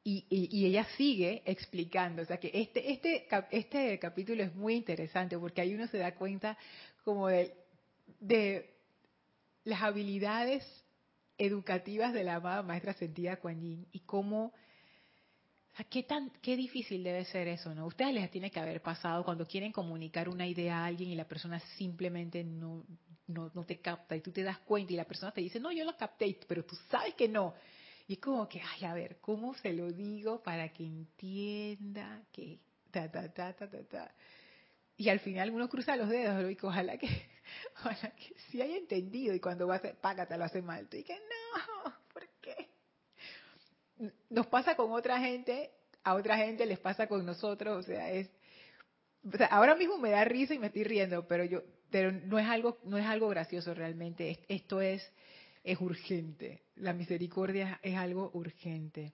[0.04, 5.60] Y, ella sigue explicando, o sea que este, este, este capítulo es muy interesante porque
[5.60, 6.58] ahí uno se da cuenta
[7.04, 7.54] como de,
[8.18, 8.74] de
[9.62, 10.64] las habilidades
[11.38, 14.52] educativas de la amada maestra sentida Kuan Yin y cómo,
[15.88, 17.86] qué, tan, qué difícil debe ser eso, ¿no?
[17.86, 21.26] Ustedes les tiene que haber pasado cuando quieren comunicar una idea a alguien y la
[21.26, 22.84] persona simplemente no,
[23.26, 25.72] no, no te capta y tú te das cuenta y la persona te dice, no,
[25.72, 27.54] yo lo capté, pero tú sabes que no.
[28.06, 32.58] Y es como que, ay, a ver, ¿cómo se lo digo para que entienda que
[32.90, 34.14] ta, ta, ta, ta, ta, ta?
[34.96, 37.08] Y al final uno cruza los dedos, y ojalá que,
[37.78, 40.86] ojalá que sí haya entendido y cuando va a hacer, págate, lo hace mal.
[40.92, 42.01] Y que no.
[44.30, 45.70] Nos pasa con otra gente,
[46.02, 48.28] a otra gente les pasa con nosotros, o sea, es,
[49.32, 52.38] o sea, ahora mismo me da risa y me estoy riendo, pero yo, pero no
[52.38, 54.40] es algo, no es algo gracioso realmente.
[54.48, 55.06] Esto es,
[55.62, 56.62] es urgente.
[56.76, 59.12] La misericordia es algo urgente.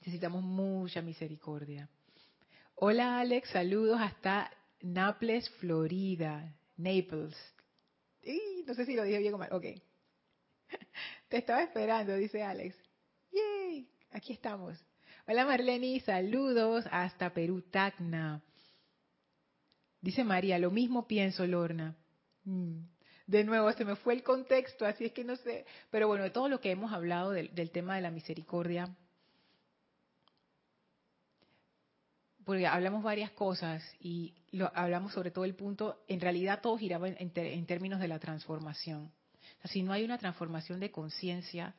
[0.00, 1.88] Necesitamos mucha misericordia.
[2.74, 4.50] Hola Alex, saludos hasta
[4.80, 6.54] Naples, Florida.
[6.76, 7.36] Naples.
[8.66, 9.48] no sé si lo dije bien o mal.
[9.52, 9.64] Ok.
[11.28, 12.76] Te estaba esperando, dice Alex.
[13.32, 14.78] Yay, aquí estamos.
[15.26, 18.42] Hola Marlene, saludos hasta Perú, Tacna.
[20.00, 21.96] Dice María, lo mismo pienso, Lorna.
[22.44, 22.92] Mm
[23.26, 25.64] de nuevo, se me fue el contexto, así es que no sé.
[25.90, 28.94] Pero bueno, de todo lo que hemos hablado del, tema de la misericordia,
[32.44, 37.08] porque hablamos varias cosas y lo, hablamos sobre todo el punto, en realidad todo giraba
[37.08, 39.12] en, términos de la transformación.
[39.64, 41.74] si no hay una transformación de conciencia,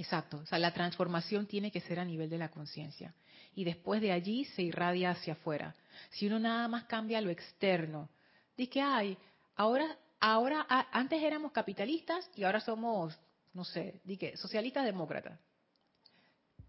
[0.00, 3.14] exacto, o sea, la transformación tiene que ser a nivel de la conciencia.
[3.54, 5.74] Y después de allí se irradia hacia afuera.
[6.10, 8.08] Si uno nada más cambia lo externo,
[8.56, 9.18] dice que hay,
[9.60, 13.14] Ahora, ahora, antes éramos capitalistas y ahora somos,
[13.52, 15.38] no sé, di que socialistas demócratas.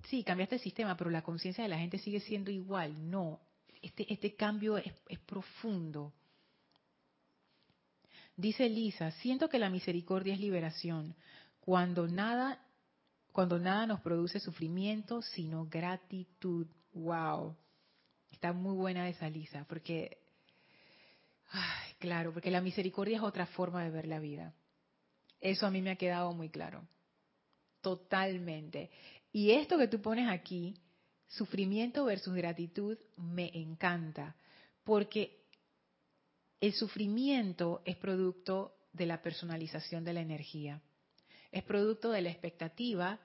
[0.10, 3.10] Sí, cambiaste el sistema, pero la conciencia de la gente sigue siendo igual.
[3.10, 3.39] No,
[3.82, 6.12] este, este cambio es, es profundo.
[8.36, 11.15] Dice Lisa, siento que la misericordia es liberación,
[11.62, 12.60] cuando nada,
[13.32, 16.67] cuando nada nos produce sufrimiento, sino gratitud.
[16.94, 17.56] Wow,
[18.32, 20.22] está muy buena esa Lisa, porque
[21.52, 24.54] Ay, claro, porque la misericordia es otra forma de ver la vida.
[25.39, 26.88] Eso a mí me ha quedado muy claro.
[27.82, 28.89] Totalmente.
[29.34, 30.76] Y esto que tú pones aquí,
[31.28, 34.36] sufrimiento versus gratitud, me encanta.
[34.84, 35.46] Porque
[36.62, 40.82] el sufrimiento es producto de la personalización de la energía.
[41.52, 43.20] Es producto de la expectativa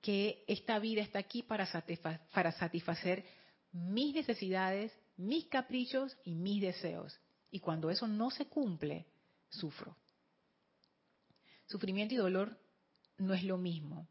[0.00, 3.24] que esta vida está aquí para, satisfacer
[3.72, 7.18] mis necesidades, mis caprichos y mis deseos.
[7.50, 9.06] Y cuando eso no se cumple,
[9.48, 9.96] sufro.
[11.66, 12.58] Sufrimiento y dolor
[13.18, 14.08] no es lo mismo.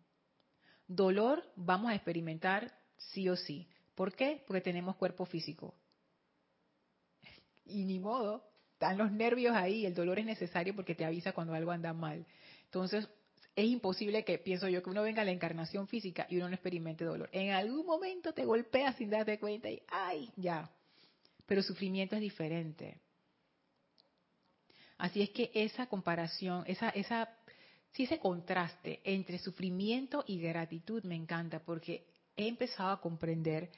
[0.88, 3.68] Dolor vamos a experimentar sí o sí.
[3.96, 4.44] ¿Por qué?
[4.48, 5.76] Porque tenemos cuerpo físico.
[7.66, 11.54] Y ni modo, están los nervios ahí, el dolor es necesario porque te avisa cuando
[11.54, 12.26] algo anda mal.
[12.66, 13.08] Entonces,
[13.60, 16.56] es imposible que, pienso yo, que uno venga a la encarnación física y uno no
[16.56, 17.30] experimente dolor.
[17.34, 20.32] En algún momento te golpea sin darte cuenta y ¡ay!
[20.38, 20.70] Ya.
[21.46, 23.00] Pero sufrimiento es diferente.
[24.98, 27.30] Así es que esa comparación, esa, esa,
[27.92, 32.06] sí, ese contraste entre sufrimiento y gratitud me encanta porque
[32.38, 33.70] he empezado a comprender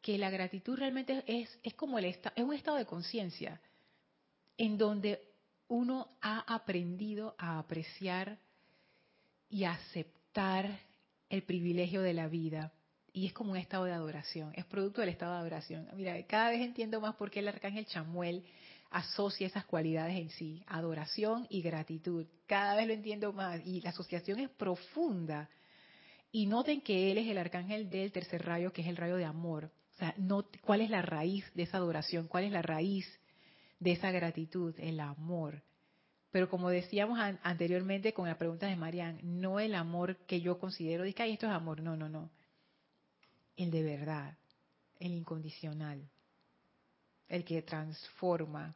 [0.00, 3.60] que la gratitud realmente es, es como el es un estado de conciencia
[4.56, 5.20] en donde
[5.68, 8.38] uno ha aprendido a apreciar
[9.48, 10.80] y aceptar
[11.28, 12.72] el privilegio de la vida.
[13.12, 15.88] Y es como un estado de adoración, es producto del estado de adoración.
[15.94, 18.44] Mira, cada vez entiendo más por qué el arcángel Chamuel
[18.90, 22.26] asocia esas cualidades en sí, adoración y gratitud.
[22.46, 25.48] Cada vez lo entiendo más y la asociación es profunda.
[26.30, 29.24] Y noten que él es el arcángel del tercer rayo, que es el rayo de
[29.24, 29.70] amor.
[29.94, 30.14] O sea,
[30.60, 32.28] ¿cuál es la raíz de esa adoración?
[32.28, 33.06] ¿Cuál es la raíz
[33.80, 34.74] de esa gratitud?
[34.78, 35.62] El amor.
[36.36, 41.02] Pero como decíamos anteriormente con la pregunta de Marian, no el amor que yo considero,
[41.02, 42.28] de que esto es amor, no, no, no.
[43.56, 44.36] El de verdad,
[45.00, 46.06] el incondicional,
[47.30, 48.74] el que transforma,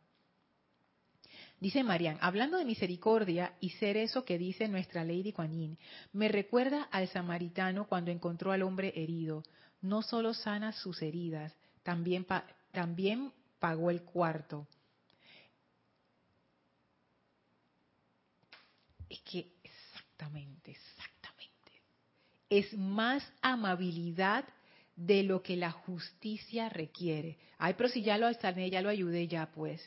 [1.61, 5.77] Dice Marian, hablando de misericordia y ser eso que dice nuestra Lady Kuan
[6.15, 9.43] me recuerda al samaritano cuando encontró al hombre herido.
[9.83, 12.27] No solo sana sus heridas, también,
[12.73, 14.67] también pagó el cuarto.
[19.11, 21.73] Es que exactamente, exactamente.
[22.49, 24.45] Es más amabilidad
[24.95, 27.37] de lo que la justicia requiere.
[27.59, 29.83] Ay, pero si ya lo sané, ya lo ayudé, ya pues.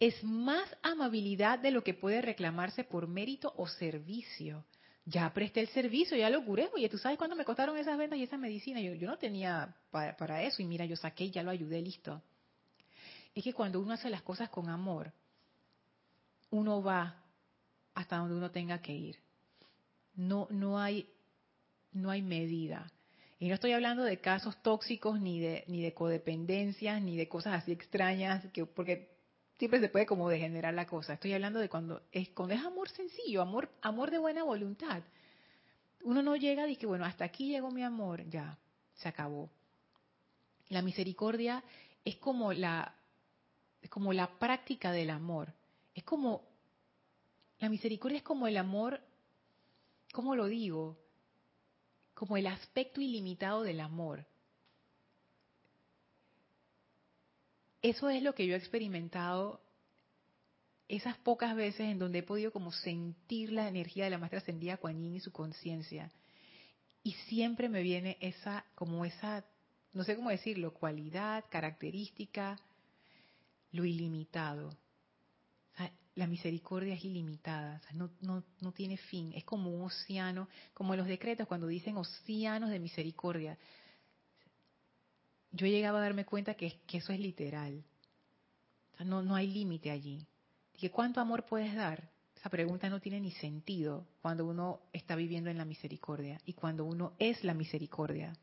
[0.00, 4.64] Es más amabilidad de lo que puede reclamarse por mérito o servicio.
[5.04, 6.68] Ya presté el servicio, ya lo curé.
[6.74, 8.80] Oye, ¿tú sabes cuánto me costaron esas ventas y esa medicina?
[8.80, 12.20] Yo, yo no tenía para, para eso y mira, yo saqué, ya lo ayudé, listo.
[13.34, 15.12] Es que cuando uno hace las cosas con amor,
[16.50, 17.24] uno va
[17.94, 19.18] hasta donde uno tenga que ir.
[20.14, 21.08] No, no hay,
[21.92, 22.90] no hay medida.
[23.38, 27.62] Y no estoy hablando de casos tóxicos, ni de, ni de codependencias, ni de cosas
[27.62, 29.16] así extrañas, que, porque
[29.58, 31.14] siempre se puede como degenerar la cosa.
[31.14, 35.02] Estoy hablando de cuando es, cuando es amor sencillo, amor, amor de buena voluntad.
[36.02, 38.58] Uno no llega y dice, bueno, hasta aquí llegó mi amor, ya,
[38.94, 39.50] se acabó.
[40.68, 41.62] La misericordia
[42.04, 42.94] es como la,
[43.82, 45.52] es como la práctica del amor.
[45.98, 46.48] Es como,
[47.58, 49.00] la misericordia es como el amor,
[50.12, 50.96] ¿cómo lo digo?
[52.14, 54.24] Como el aspecto ilimitado del amor.
[57.82, 59.60] Eso es lo que yo he experimentado
[60.86, 64.76] esas pocas veces en donde he podido como sentir la energía de la maestra ascendida
[64.76, 66.12] Kuan Yin y su conciencia.
[67.02, 69.44] Y siempre me viene esa, como esa,
[69.94, 72.56] no sé cómo decirlo, cualidad, característica,
[73.72, 74.70] lo ilimitado
[76.18, 81.06] la misericordia es ilimitada, no, no, no, tiene fin, es como un océano, como los
[81.06, 83.56] decretos cuando dicen océanos de misericordia.
[85.52, 87.84] Yo llegaba a darme cuenta que, que eso es literal,
[89.04, 90.26] no, no hay límite allí.
[90.72, 92.10] Dije, ¿cuánto amor puedes dar?
[92.34, 96.84] Esa pregunta no tiene ni sentido cuando uno está viviendo en la misericordia y cuando
[96.84, 98.36] uno es la misericordia.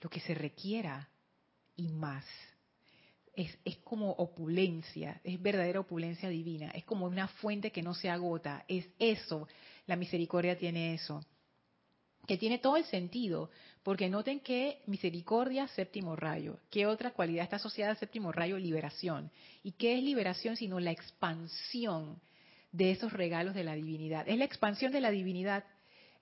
[0.00, 1.10] Lo que se requiera
[1.76, 2.24] y más
[3.38, 8.64] es, como opulencia, es verdadera opulencia divina, es como una fuente que no se agota,
[8.66, 9.46] es eso,
[9.86, 11.24] la misericordia tiene eso,
[12.26, 13.50] que tiene todo el sentido,
[13.84, 18.58] porque noten que misericordia, séptimo rayo, ¿qué otra cualidad está asociada al séptimo rayo?
[18.58, 19.30] Liberación.
[19.62, 22.20] ¿Y qué es liberación sino la expansión
[22.72, 24.28] de esos regalos de la divinidad?
[24.28, 25.64] Es la expansión de la divinidad.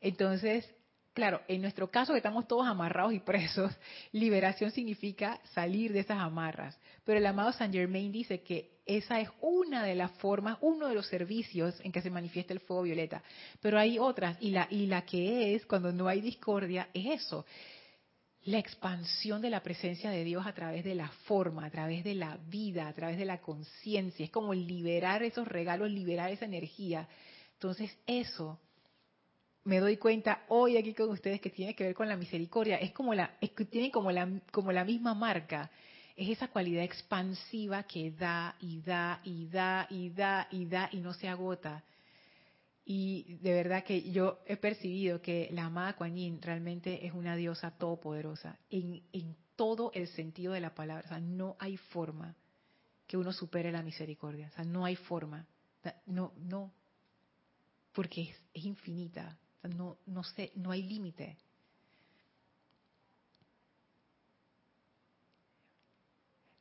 [0.03, 0.71] Entonces,
[1.17, 3.73] Claro, en nuestro caso que estamos todos amarrados y presos,
[4.13, 6.79] liberación significa salir de esas amarras.
[7.05, 10.95] Pero el amado Saint Germain dice que esa es una de las formas, uno de
[10.95, 13.23] los servicios en que se manifiesta el fuego violeta.
[13.63, 17.47] Pero hay otras, y la, y la que es, cuando no hay discordia, es eso.
[18.43, 22.15] La expansión de la presencia de Dios a través de la forma, a través de
[22.15, 24.23] la vida, a través de la conciencia.
[24.23, 27.09] Es como liberar esos regalos, liberar esa energía.
[27.55, 28.61] Entonces eso
[29.67, 32.77] me doy cuenta hoy aquí con ustedes que tiene que ver con la misericordia.
[32.77, 35.71] Es como la, es que tiene como la, como la misma marca.
[36.17, 40.99] Es esa cualidad expansiva que da y da y da y da y da y
[40.99, 41.83] no se agota.
[42.85, 47.35] Y de verdad que yo he percibido que la amada Kuan Yin realmente es una
[47.35, 51.05] diosa todopoderosa en, en todo el sentido de la palabra.
[51.05, 52.37] O sea, no hay forma
[53.09, 54.47] que uno supere la misericordia.
[54.47, 55.45] O sea, no hay forma.
[56.07, 56.73] No, no,
[57.93, 61.37] porque es, es infinita no, no sé, no hay límite.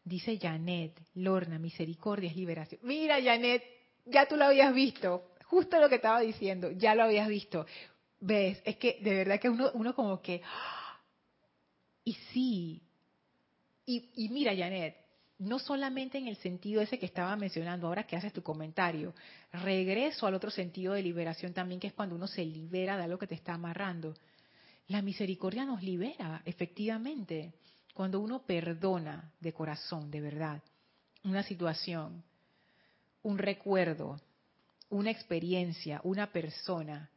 [0.04, 2.80] Dice Janet, Lorna, misericordia es liberación.
[2.84, 3.64] Mira, Janet,
[4.06, 5.32] ya tú lo habías visto.
[5.46, 7.66] Justo lo que estaba diciendo, ya lo habías visto.
[8.20, 8.62] ¿Ves?
[8.66, 10.42] Es que de verdad que uno, uno como que...
[12.04, 12.84] Y sí.
[13.86, 14.96] Y, y mira, Janet,
[15.38, 19.14] no solamente en el sentido ese que estaba mencionando ahora que haces tu comentario,
[19.52, 23.18] regreso al otro sentido de liberación también, que es cuando uno se libera de algo
[23.18, 24.14] que te está amarrando.
[24.88, 27.54] La misericordia nos libera, efectivamente,
[27.94, 30.62] cuando uno perdona de corazón, de verdad,
[31.24, 32.24] una situación,
[33.24, 34.22] un recuerdo,
[34.90, 37.10] una experiencia, una persona.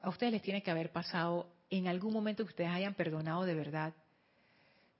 [0.00, 3.54] A ustedes les tiene que haber pasado en algún momento que ustedes hayan perdonado de
[3.54, 3.94] verdad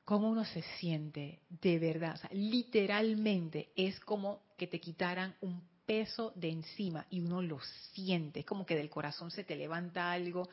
[0.09, 2.18] cómo uno se siente de verdad.
[2.32, 7.61] literalmente es como que te quitaran un peso de encima y uno lo
[7.92, 8.40] siente.
[8.40, 10.48] Es como que del corazón se te levanta algo,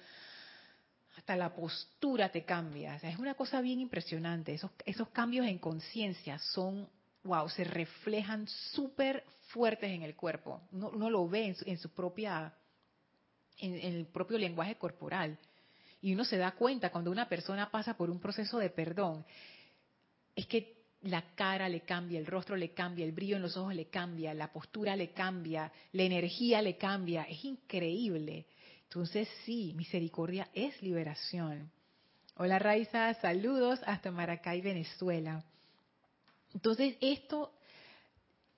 [1.16, 2.98] hasta la postura te cambia.
[2.98, 4.60] es una cosa bien impresionante.
[4.86, 6.90] Esos, cambios en conciencia son,
[7.24, 10.64] wow, se reflejan súper fuertes en el cuerpo.
[10.74, 12.54] Uno, lo ve en su, propia,
[13.60, 15.40] en el propio lenguaje corporal.
[16.06, 19.26] Y uno se da cuenta cuando una persona pasa por un proceso de perdón,
[20.36, 23.74] es que la cara le cambia, el rostro le cambia, el brillo en los ojos
[23.74, 27.24] le cambia, la postura le cambia, la energía le cambia.
[27.24, 28.46] Es increíble.
[28.84, 31.72] Entonces sí, misericordia es liberación.
[32.36, 35.44] Hola Raiza, saludos hasta Maracay, Venezuela.
[36.54, 37.52] Entonces esto,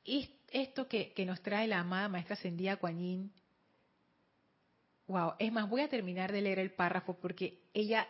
[0.03, 3.31] esto que, nos trae la amada maestra Sendía Kuan
[5.07, 8.07] wow, es más, voy a terminar de leer el párrafo porque ella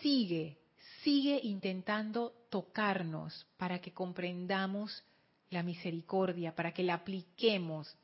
[0.00, 0.58] sigue,
[1.02, 5.02] sigue intentando tocarnos para que comprendamos
[5.50, 7.94] la misericordia, para que la apliquemos.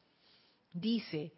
[0.72, 1.32] Dice,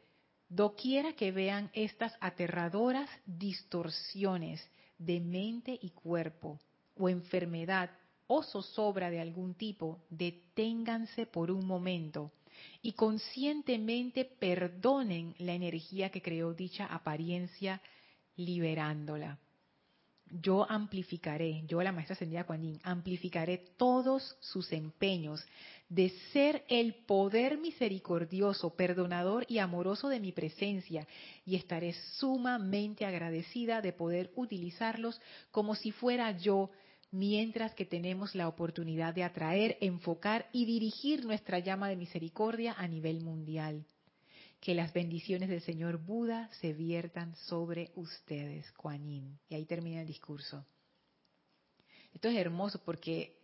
[0.48, 4.66] doquiera que vean estas aterradoras distorsiones
[4.98, 6.58] de mente y cuerpo,
[6.96, 7.90] o enfermedad,
[8.26, 12.30] o zozobra de algún tipo, deténganse por un momento
[12.82, 17.80] y conscientemente perdonen la energía que creó dicha apariencia
[18.36, 19.38] liberándola.
[20.30, 25.44] Yo amplificaré, yo la maestra Ascendida Kuan amplificaré todos sus empeños
[25.88, 31.06] de ser el poder misericordioso, perdonador y amoroso de mi presencia
[31.44, 36.70] y estaré sumamente agradecida de poder utilizarlos como si fuera yo
[37.10, 42.86] mientras que tenemos la oportunidad de atraer, enfocar y dirigir nuestra llama de misericordia a
[42.86, 43.84] nivel mundial
[44.60, 49.08] que las bendiciones del Señor Buda se viertan sobre ustedes, Kuan
[49.48, 50.66] Y ahí termina el discurso.
[52.12, 53.38] Esto es hermoso porque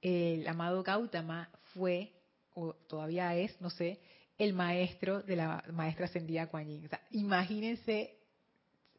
[0.00, 2.12] el amado Gautama fue,
[2.54, 4.00] o todavía es, no sé,
[4.38, 6.86] el maestro de la maestra ascendida Kuan Yin.
[6.86, 8.16] O sea, imagínense,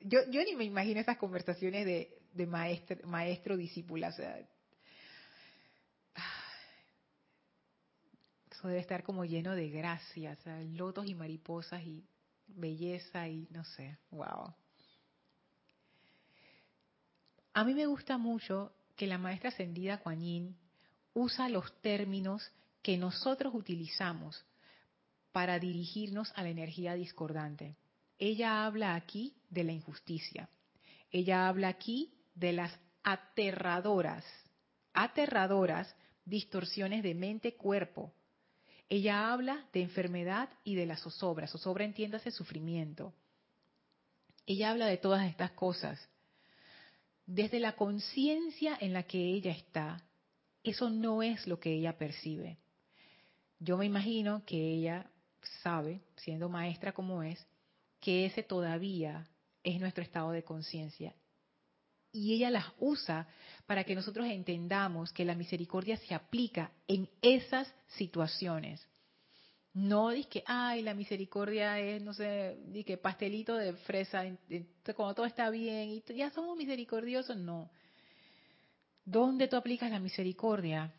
[0.01, 4.09] yo, yo ni me imagino esas conversaciones de, de maestro, maestro discípula.
[4.09, 4.39] O sea,
[8.67, 10.39] debe estar como lleno de gracias,
[10.73, 12.03] lotos y mariposas y
[12.47, 14.53] belleza y no sé, wow.
[17.53, 20.57] A mí me gusta mucho que la maestra ascendida Kuan Yin
[21.13, 24.45] usa los términos que nosotros utilizamos
[25.31, 27.75] para dirigirnos a la energía discordante.
[28.17, 30.49] Ella habla aquí de la injusticia.
[31.11, 32.71] Ella habla aquí de las
[33.03, 34.23] aterradoras,
[34.93, 38.13] aterradoras distorsiones de mente-cuerpo
[38.89, 41.47] ella habla de enfermedad y de la zozobra.
[41.47, 43.13] Zozobra entiéndase sufrimiento.
[44.45, 45.99] Ella habla de todas estas cosas.
[47.25, 50.03] Desde la conciencia en la que ella está,
[50.63, 52.59] eso no es lo que ella percibe.
[53.59, 55.09] Yo me imagino que ella
[55.63, 57.43] sabe, siendo maestra como es,
[57.99, 59.27] que ese todavía
[59.63, 61.15] es nuestro estado de conciencia
[62.16, 63.28] y ella las usa
[63.66, 68.88] para que nosotros entendamos que la misericordia se aplica en esas situaciones.
[69.74, 74.24] No dice que, ay, la misericordia es, no sé, que pastelito de fresa,
[74.95, 77.36] cuando todo está bien y ya somos misericordiosos.
[77.36, 77.70] No.
[79.03, 80.93] ¿Dónde tú aplicas la misericordia?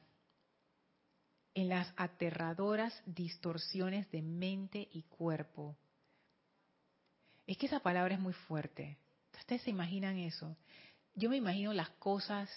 [1.55, 5.75] En las aterradoras distorsiones de mente y cuerpo.
[7.47, 8.99] Es que esa palabra es muy fuerte.
[9.39, 10.57] ¿Ustedes se imaginan eso?
[11.17, 12.49] Yo me imagino las cosas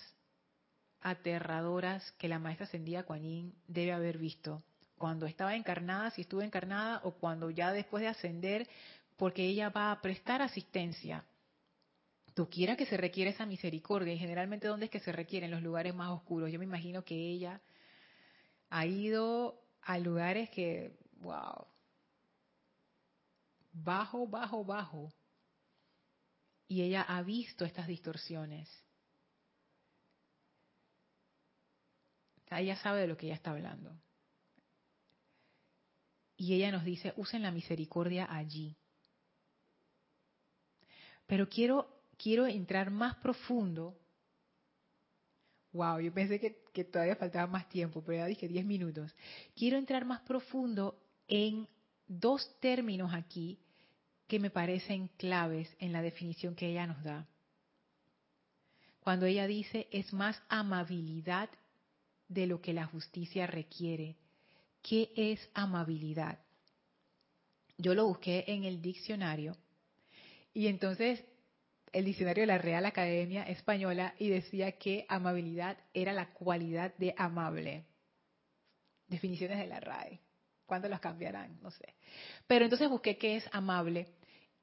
[1.01, 4.61] aterradoras que la maestra ascendida Kuan debe haber visto
[4.97, 8.67] cuando estaba encarnada, si estuvo encarnada, o cuando ya después de ascender,
[9.15, 11.23] porque ella va a prestar asistencia.
[12.33, 15.45] Tú que se requiere esa misericordia, y generalmente ¿dónde es que se requiere?
[15.45, 16.51] En los lugares más oscuros.
[16.51, 17.61] Yo me imagino que ella
[18.69, 21.65] ha ido a lugares que, wow,
[23.71, 25.09] bajo, bajo, bajo,
[26.69, 28.69] y ella ha visto estas distorsiones.
[32.51, 33.99] Ella sabe de lo que ella está hablando.
[36.37, 38.77] Y ella nos dice, usen la misericordia allí.
[41.25, 43.99] Pero quiero, quiero entrar más profundo.
[45.71, 49.15] Wow, yo pensé que, que todavía faltaba más tiempo, pero ya dije 10 minutos.
[49.55, 51.67] Quiero entrar más profundo en
[52.07, 53.59] dos términos aquí
[54.29, 57.27] que me parecen claves en la definición que ella nos da.
[58.99, 61.49] Cuando ella dice es más amabilidad
[62.27, 64.17] de lo que la justicia requiere.
[64.83, 66.37] ¿Qué es amabilidad?
[67.79, 69.57] Yo lo busqué en el diccionario
[70.53, 71.25] y entonces
[71.91, 77.15] el diccionario de la Real Academia Española y decía que amabilidad era la cualidad de
[77.17, 77.83] amable.
[79.07, 80.19] Definiciones de la RAE.
[80.67, 81.59] ¿Cuándo las cambiarán?
[81.63, 81.95] No sé.
[82.45, 84.18] Pero entonces busqué qué es amable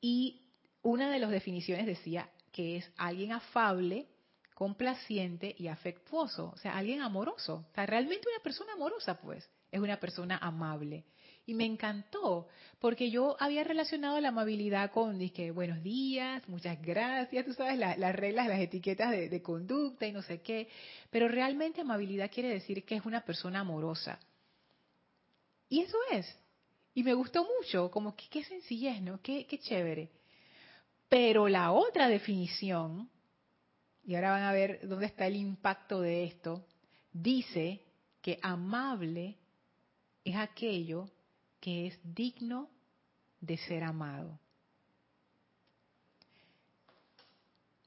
[0.09, 0.41] y
[0.83, 4.07] una de las definiciones decía que es alguien afable,
[4.55, 7.67] complaciente y afectuoso, o sea, alguien amoroso.
[7.69, 11.07] O sea, realmente una persona amorosa, pues, es una persona amable.
[11.45, 12.47] Y me encantó,
[12.79, 18.15] porque yo había relacionado la amabilidad con, dije, buenos días, muchas gracias, tú sabes, las
[18.15, 20.69] reglas, las etiquetas de, de, conducta y no sé qué.
[21.11, 24.21] Pero realmente amabilidad quiere decir que es una persona amorosa.
[25.69, 26.46] Y eso es.
[26.97, 29.21] Y me gustó mucho, como que qué sencillez, ¿no?
[29.21, 30.11] Qué, qué chévere.
[31.11, 33.11] Pero la otra definición,
[34.03, 36.65] y ahora van a ver dónde está el impacto de esto,
[37.13, 37.83] dice
[38.23, 39.37] que amable
[40.25, 41.11] es aquello
[41.61, 42.71] que es digno
[43.43, 44.41] de ser amado.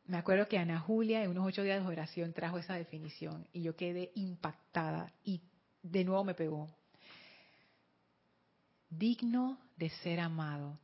[0.06, 3.64] Me acuerdo que Ana Julia en unos ocho días de oración trajo esa definición y
[3.64, 5.42] yo quedé impactada y
[5.82, 6.68] de nuevo me pegó.
[8.90, 10.78] Digno de ser amado.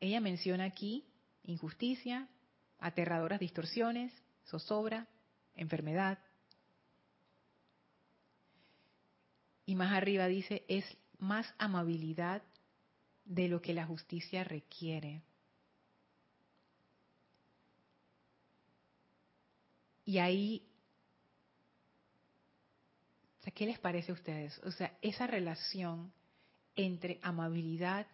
[0.00, 1.04] Ella menciona aquí
[1.44, 2.28] injusticia,
[2.78, 4.12] aterradoras distorsiones,
[4.44, 5.08] zozobra,
[5.56, 6.18] enfermedad,
[9.68, 12.42] Y más arriba dice, es más amabilidad
[13.26, 15.20] de lo que la justicia requiere.
[20.06, 20.67] Y ahí,
[23.50, 24.58] ¿qué les parece a ustedes?
[24.64, 26.12] O sea, esa relación
[26.76, 28.06] entre amabilidad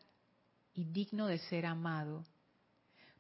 [0.74, 2.24] y digno de ser amado.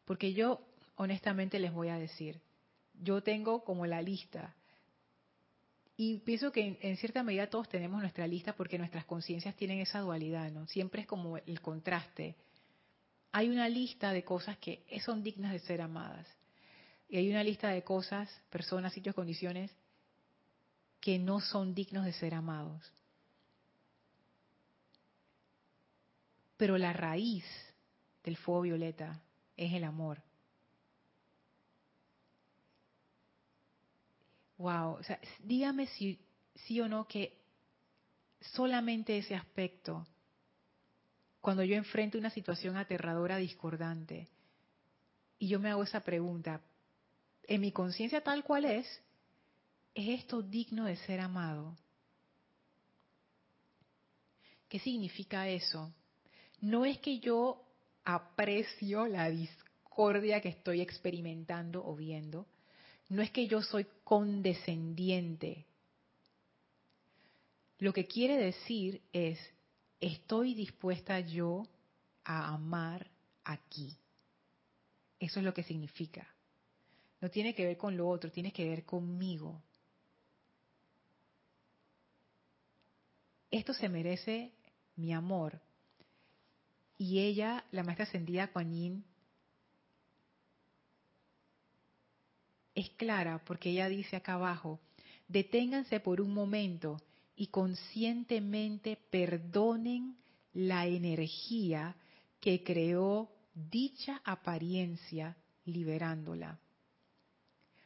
[0.04, 0.60] Porque yo,
[0.96, 2.40] honestamente, les voy a decir,
[3.02, 4.54] yo tengo como la lista
[5.96, 10.00] y pienso que en, cierta medida todos tenemos nuestra lista porque nuestras conciencias tienen esa
[10.00, 10.66] dualidad, ¿no?
[10.66, 12.34] Siempre es como el contraste.
[13.30, 16.26] Hay una lista de cosas que son dignas de ser amadas.
[17.08, 19.70] Y hay una lista de cosas, personas, sitios, condiciones
[21.04, 22.90] que no son dignos de ser amados.
[26.56, 27.44] Pero la raíz
[28.22, 29.20] del fuego violeta
[29.54, 30.22] es el amor.
[34.56, 37.36] Wow, o sea, dígame si o no que
[38.40, 40.06] solamente ese aspecto,
[41.42, 44.30] cuando yo enfrento una situación aterradora, discordante,
[45.38, 46.62] y yo me hago esa pregunta,
[47.42, 49.03] en mi conciencia tal cual es,
[49.94, 51.76] ¿es esto digno de ser amado?
[54.68, 55.92] ¿Qué significa eso?
[56.60, 57.62] No es que yo
[58.04, 62.46] aprecio la discordia que estoy experimentando o viendo,
[63.08, 65.66] no es que yo soy condescendiente.
[67.78, 69.38] Lo que quiere decir es,
[70.00, 71.66] estoy dispuesta yo
[72.24, 73.10] a amar
[73.44, 73.96] aquí.
[75.20, 76.26] Eso es lo que significa.
[77.20, 79.62] No tiene que ver con lo otro, tiene que ver conmigo.
[83.54, 84.50] Esto se merece
[84.96, 85.60] mi amor.
[86.98, 89.04] Y ella, la maestra ascendida Kuan Yin,
[92.74, 94.80] es clara porque ella dice acá abajo,
[95.28, 97.00] deténganse por un momento
[97.36, 100.16] y conscientemente perdonen
[100.52, 101.94] la energía
[102.40, 106.58] que creó dicha apariencia liberándola.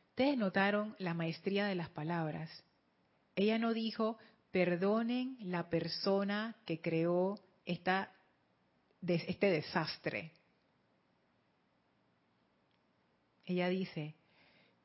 [0.09, 2.49] Ustedes notaron la maestría de las palabras.
[3.37, 4.17] Ella no dijo,
[4.51, 10.33] perdonen la persona que creó este desastre.
[13.45, 14.15] Ella dice,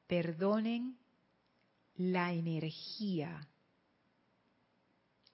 [0.07, 0.97] perdonen
[1.95, 3.47] la energía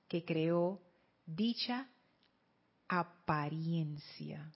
[0.08, 0.82] que creó
[1.26, 1.88] dicha
[2.88, 4.52] apariencia.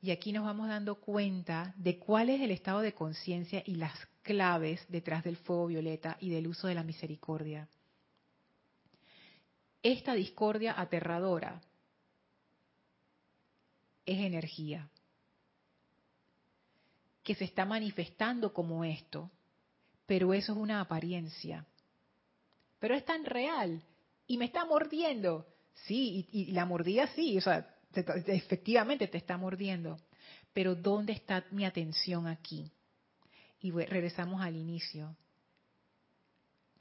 [0.00, 3.94] Y aquí nos vamos dando cuenta de cuál es el estado de conciencia y las
[4.22, 7.68] claves detrás del fuego violeta y del uso de la misericordia.
[9.84, 11.60] Esta discordia aterradora
[14.06, 14.88] es energía
[17.22, 19.30] que se está manifestando como esto,
[20.06, 21.66] pero eso es una apariencia.
[22.78, 23.82] Pero es tan real
[24.26, 25.46] y me está mordiendo.
[25.86, 27.76] Sí, y, la mordida sí, o sea,
[28.26, 29.98] efectivamente te está mordiendo.
[30.54, 32.72] Pero ¿dónde está mi atención aquí?
[33.60, 35.14] Y regresamos al inicio.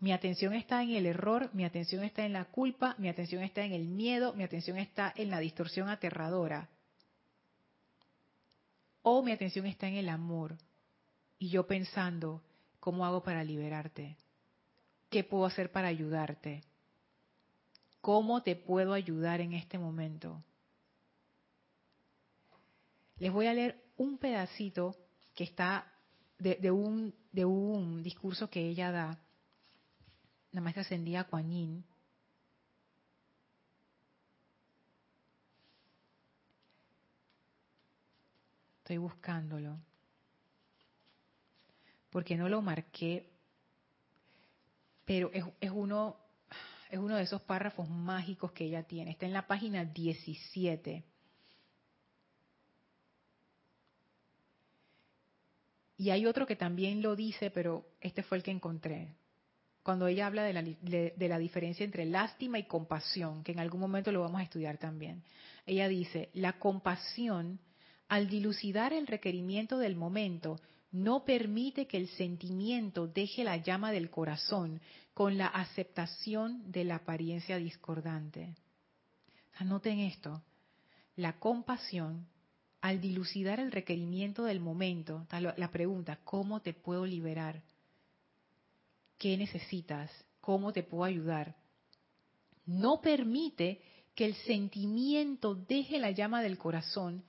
[0.03, 3.63] Mi atención está en el error, mi atención está en la culpa, mi atención está
[3.63, 6.67] en el miedo, mi atención está en la distorsión aterradora
[9.01, 10.57] o mi atención está en el amor
[11.39, 12.43] y yo pensando,
[12.81, 14.17] ¿cómo hago para liberarte?
[15.09, 16.65] ¿Qué puedo hacer para ayudarte?
[18.01, 20.43] ¿Cómo te puedo ayudar en este momento?
[23.19, 24.97] Les voy a leer un pedacito
[25.33, 25.89] que está
[26.39, 29.22] de, un, de un discurso que ella da,
[30.53, 31.83] la maestra ascendida Kuan Yin,
[38.79, 39.77] Estoy buscándolo.
[42.09, 43.29] Porque no lo marqué.
[45.05, 46.17] pero es, es uno
[46.89, 49.11] es uno de esos párrafos mágicos que ella tiene.
[49.11, 51.03] Está en la página 17.
[55.97, 59.15] Y hay otro que también lo dice, pero este fue el que encontré.
[59.83, 63.81] Cuando ella habla de la, de la, diferencia entre lástima y compasión, que en algún
[63.81, 65.23] momento lo vamos a estudiar también.
[65.65, 67.59] Ella dice, la compasión,
[68.07, 70.57] al dilucidar el requerimiento del momento,
[70.93, 74.79] no permite que el sentimiento deje la llama del corazón
[75.13, 78.55] con la aceptación de la apariencia discordante.
[79.55, 80.41] Anoten esto.
[81.15, 82.27] La compasión,
[82.79, 85.27] al dilucidar el requerimiento del momento,
[85.57, 87.61] la pregunta, ¿cómo te puedo liberar?
[89.17, 90.11] ¿Qué necesitas?
[90.41, 91.55] ¿Cómo te puedo ayudar?
[92.65, 93.81] No permite
[94.15, 97.23] que el sentimiento deje la llama del corazón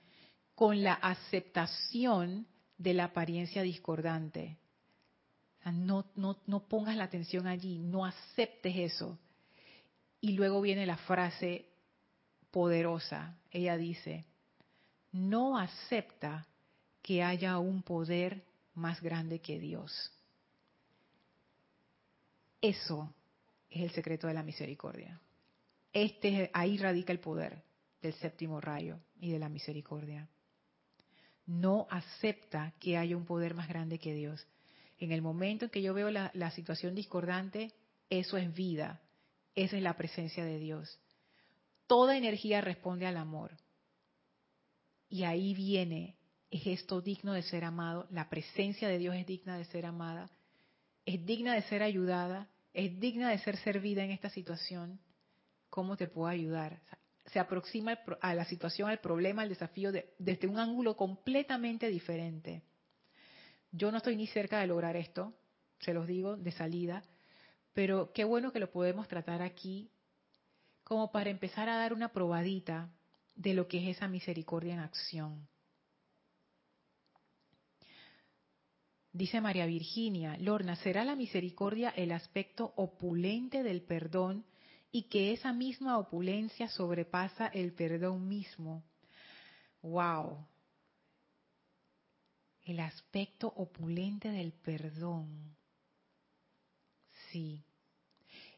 [0.53, 4.57] con la aceptación de la apariencia discordante.
[5.65, 9.17] no, no, no pongas la atención allí, no aceptes eso.
[10.21, 11.65] Y luego viene la frase
[12.51, 13.37] poderosa.
[13.51, 14.25] Ella dice,
[15.11, 16.47] no acepta
[17.01, 20.11] que haya un poder más grande que Dios.
[22.69, 23.13] Eso
[23.69, 25.19] es el secreto de la misericordia.
[25.91, 27.63] Este, ahí radica el poder
[28.01, 30.29] del séptimo rayo y de la misericordia
[31.45, 34.45] no acepta que haya un poder más grande que Dios.
[34.97, 37.73] En el momento en que yo veo la, situación discordante,
[38.09, 39.01] eso es vida,
[39.53, 40.99] esa es la presencia de Dios.
[41.87, 43.51] Toda energía responde al amor.
[45.09, 46.17] Y ahí viene,
[46.49, 50.31] es esto digno de ser amado, la presencia de Dios es digna de ser amada,
[51.05, 54.99] es digna de ser ayudada, es digna de ser servida en esta situación.
[55.69, 56.81] ¿Cómo te puedo ayudar?
[57.27, 62.61] se aproxima a la situación, al problema, al desafío desde un ángulo completamente diferente.
[63.71, 65.33] Yo no estoy ni cerca de lograr esto,
[65.79, 67.03] se los digo de salida,
[67.73, 69.89] pero qué bueno que lo podemos tratar aquí
[70.83, 72.89] como para empezar a dar una probadita
[73.33, 75.47] de lo que es esa misericordia en acción.
[79.15, 84.43] Dice María Virginia, Lorna, ¿será la misericordia el aspecto opulente del perdón
[84.91, 88.83] y que esa misma opulencia sobrepasa el perdón mismo.
[89.81, 90.45] ¡Wow!
[92.63, 95.55] El aspecto opulente del perdón.
[97.31, 97.63] Sí.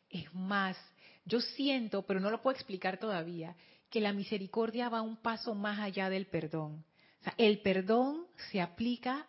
[0.10, 0.76] Es más,
[1.24, 3.56] yo siento, pero no lo puedo explicar todavía,
[3.92, 6.84] que la misericordia va un paso más allá del perdón.
[7.22, 9.28] O sea, el perdón se aplica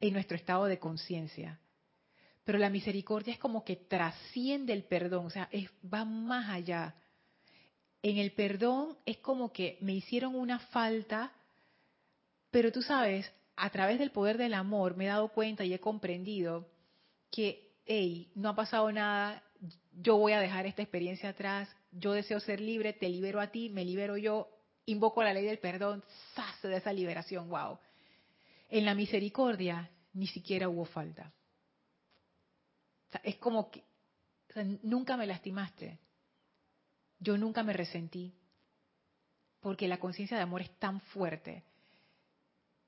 [0.00, 1.60] en nuestro estado de conciencia
[2.50, 5.48] pero la misericordia es como que trasciende el perdón, o sea,
[5.84, 6.96] va más allá.
[8.02, 11.32] En el perdón es como que me hicieron una falta,
[12.50, 15.78] pero tú sabes, a través del poder del amor me he dado cuenta y he
[15.78, 16.66] comprendido
[17.30, 19.44] que, hey, no ha pasado nada,
[19.92, 23.68] yo voy a dejar esta experiencia atrás, yo deseo ser libre, te libero a ti,
[23.68, 24.48] me libero yo,
[24.86, 26.02] invoco la ley del perdón,
[26.34, 26.62] ¡zas!
[26.62, 27.78] de esa liberación, wow.
[28.70, 31.32] En la misericordia ni siquiera hubo falta
[33.22, 33.84] es como que
[34.82, 35.98] nunca me lastimaste.
[37.18, 38.32] Yo nunca me resentí.
[39.60, 41.64] Porque la conciencia de amor es tan fuerte.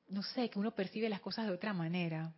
[0.08, 2.32] No sé, que uno percibe las cosas de otra manera.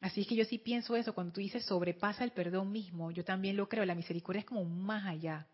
[0.00, 3.24] Así es que yo sí pienso eso, cuando tú dices sobrepasa el perdón mismo, yo
[3.24, 5.46] también lo creo, la misericordia es como más allá.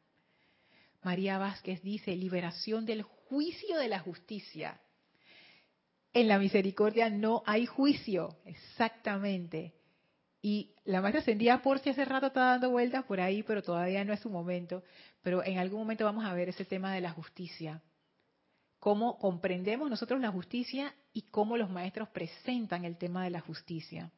[1.03, 4.81] María Vázquez dice, liberación del juicio de la justicia.
[6.15, 9.75] En la misericordia no hay juicio, exactamente.
[10.43, 14.05] Y la maestra ascendida por si hace rato está dando vueltas por ahí, pero todavía
[14.05, 14.83] no es su momento.
[15.23, 17.81] Pero en algún momento vamos a ver ese tema de la justicia.
[18.79, 24.11] Cómo comprendemos nosotros la justicia y cómo los maestros presentan el tema de la justicia.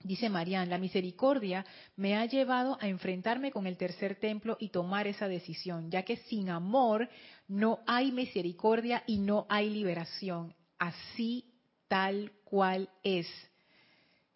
[0.00, 1.64] Dice Marian, la misericordia
[1.94, 6.16] me ha llevado a enfrentarme con el tercer templo y tomar esa decisión, ya que
[6.16, 7.08] sin amor
[7.46, 11.44] no hay misericordia y no hay liberación, así
[11.86, 13.28] tal cual es.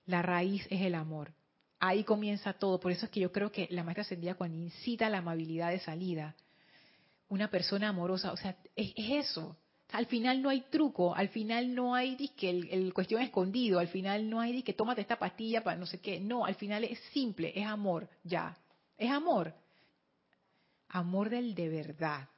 [0.06, 1.32] La raíz es el amor.
[1.80, 2.78] Ahí comienza todo.
[2.78, 5.80] Por eso es que yo creo que la maestra ascendida cuando incita la amabilidad de
[5.80, 6.36] salida,
[7.28, 9.56] una persona amorosa, o sea, es, eso.
[9.90, 13.88] Al final no hay truco, al final no hay disque el, el, cuestión escondido, al
[13.88, 16.20] final no hay disque tómate esta pastilla para no sé qué.
[16.20, 18.56] No, al final es simple, es amor, ya.
[18.96, 19.52] Es amor.
[20.88, 22.28] Amor del de verdad.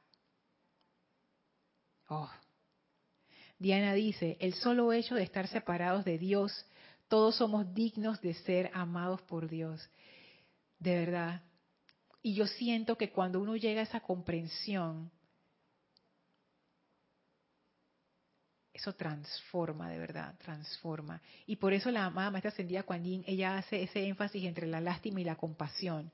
[2.07, 2.29] Oh.
[3.59, 6.65] Diana dice, el solo hecho de estar separados de Dios
[7.09, 9.89] todos somos dignos de ser amados por Dios.
[10.77, 11.41] De verdad.
[12.21, 15.11] Y yo siento que cuando uno llega a esa comprensión,
[18.71, 21.21] eso transforma, de verdad, transforma.
[21.47, 24.79] Y por eso la amada maestra ascendida Kuan Yin, ella hace ese énfasis entre la
[24.79, 26.11] lástima y la compasión.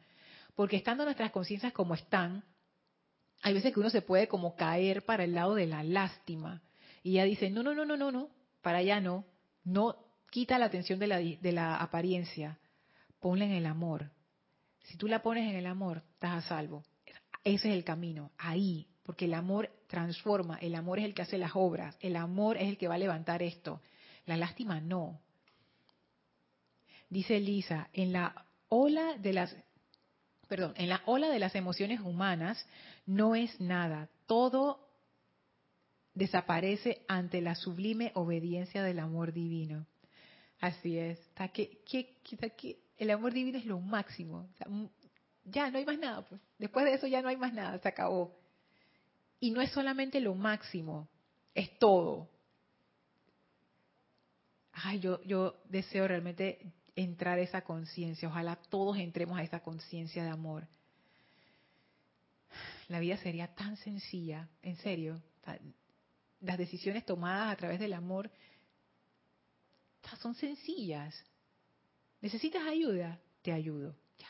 [0.56, 2.43] Porque estando nuestras conciencias como están,
[3.41, 6.62] hay veces que uno se puede como caer para el lado de la lástima.
[7.06, 8.30] Y ella dice, no, no, no, no, no, no,
[8.64, 9.26] para allá no.
[9.64, 9.95] No
[10.32, 12.58] quita la atención de la, de la apariencia,
[13.20, 14.10] ponla en el amor.
[14.86, 16.84] Si tú la pones en el amor, estás a salvo.
[17.43, 21.38] Ese es el camino, ahí, porque el amor transforma, el amor es el que hace
[21.38, 23.82] las obras, el amor es el que va a levantar esto.
[24.26, 25.22] La lástima no.
[27.08, 29.56] Dice Lisa, en la ola de las
[30.47, 32.66] perdón, en la ola de las emociones humanas
[33.06, 34.84] no es nada, todo
[36.16, 39.86] desaparece ante la sublime obediencia del amor divino.
[40.59, 41.84] Así es, está que,
[42.97, 44.49] el amor divino es lo máximo.
[45.43, 46.41] ya no hay más nada, pues.
[46.57, 48.34] Después de eso ya no hay más nada, se acabó.
[49.39, 51.09] Y no es solamente lo máximo,
[51.53, 52.30] es todo.
[54.72, 58.30] Ay, yo, yo deseo realmente entrar a esa conciencia.
[58.30, 60.68] Ojalá todos entremos a esa conciencia de amor.
[62.88, 65.22] La vida sería tan sencilla, en serio.
[66.41, 68.29] Las decisiones tomadas a través del amor
[70.21, 71.15] son sencillas.
[72.21, 73.19] ¿Necesitas ayuda?
[73.41, 73.95] Te ayudo.
[74.17, 74.29] Ya.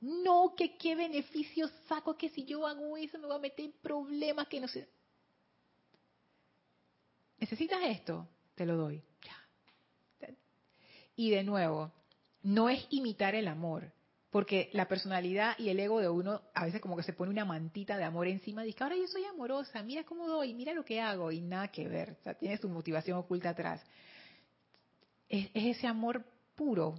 [0.00, 3.72] No, que qué beneficio saco, que si yo hago eso me voy a meter en
[3.72, 4.88] problemas que no sé.
[7.38, 8.28] ¿Necesitas esto?
[8.54, 9.02] Te lo doy.
[9.22, 10.28] Ya.
[11.16, 11.92] Y de nuevo,
[12.42, 13.92] no es imitar el amor,
[14.32, 17.44] porque la personalidad y el ego de uno a veces como que se pone una
[17.44, 21.00] mantita de amor encima, dice, ahora yo soy amorosa, mira cómo doy, mira lo que
[21.00, 23.80] hago, y nada que ver, o sea, tiene su motivación oculta atrás
[25.32, 26.24] es, ese amor
[26.54, 26.94] puro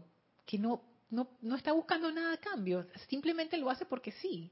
[0.46, 4.52] que no, no, no está buscando nada a cambio, simplemente lo hace porque sí.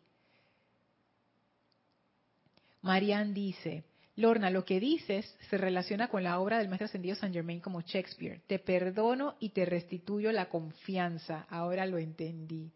[2.81, 3.83] Marianne dice,
[4.21, 7.81] Lorna, lo que dices se relaciona con la obra del maestro ascendido Saint Germain como
[7.81, 8.41] Shakespeare.
[8.47, 11.45] Te perdono y te restituyo la confianza.
[11.49, 12.71] Ahora lo entendí.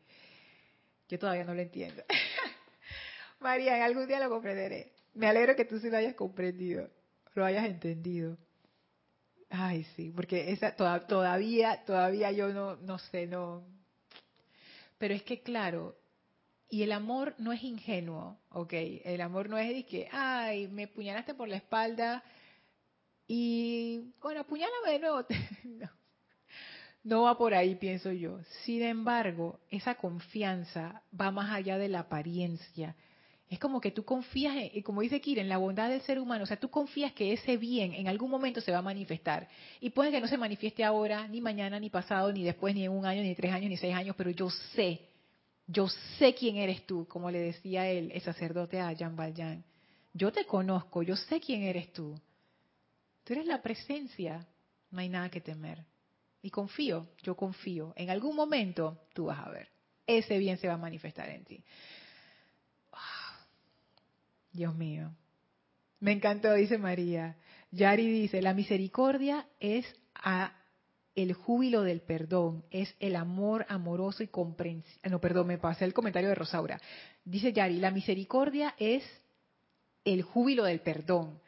[1.08, 2.04] Yo todavía no lo entiendo.
[3.40, 4.92] Marianne, algún día lo comprenderé.
[5.14, 6.90] Me alegro que tú sí lo hayas comprendido,
[7.36, 8.38] lo hayas entendido.
[9.50, 13.64] Ay, sí, porque esa todavía, todavía yo no, no sé, no.
[14.98, 15.96] Pero es que claro,
[16.70, 18.74] y el amor no es ingenuo, ¿ok?
[19.04, 22.24] El amor no es de que, ay, me puñalaste por la espalda
[23.28, 25.26] y, bueno, apuñálame de nuevo.
[25.64, 25.90] no.
[27.04, 28.40] no va por ahí, pienso yo.
[28.64, 32.96] Sin embargo, esa confianza va más allá de la apariencia
[33.50, 36.44] es como que tú confías, en, como dice Kira, en la bondad del ser humano.
[36.44, 39.48] O sea, tú confías que ese bien en algún momento se va a manifestar.
[39.80, 42.92] Y puede que no se manifieste ahora, ni mañana, ni pasado, ni después, ni en
[42.92, 45.00] un año, ni tres años, ni seis años, pero yo sé,
[45.68, 45.88] yo
[46.18, 49.64] sé quién eres tú, como le decía el, el sacerdote a Jan Valjean.
[50.14, 52.20] Yo te conozco, yo sé quién eres tú.
[53.24, 54.48] Tú eres la presencia,
[54.92, 55.84] no hay nada que temer.
[56.42, 57.94] Y confío, yo confío.
[57.96, 59.70] En algún momento tú vas a ver.
[60.06, 61.64] Ese bien se va a manifestar en ti.
[64.52, 65.12] Dios mío.
[66.00, 67.36] Me encantó, dice María.
[67.72, 70.54] Yari dice, la misericordia es a
[71.16, 75.00] el júbilo del perdón, es el amor amoroso y comprensivo.
[75.10, 76.80] No, perdón, me pasé el comentario de Rosaura.
[77.24, 79.04] Dice Yari, la misericordia es
[80.04, 81.40] el júbilo del perdón.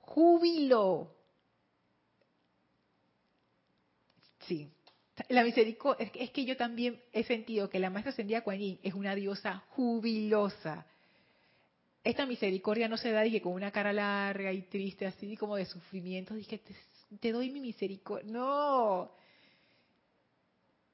[0.00, 1.14] Júbilo.
[4.46, 4.68] Sí.
[5.28, 9.14] La misericordia, es que yo también he sentido que la maestra ascendida Kuan es una
[9.14, 10.86] diosa jubilosa
[12.02, 15.66] esta misericordia no se da dije, con una cara larga y triste, así como de
[15.66, 16.34] sufrimiento.
[16.34, 16.60] Dije,
[17.10, 18.30] doy mi misericordia.
[18.30, 19.10] No.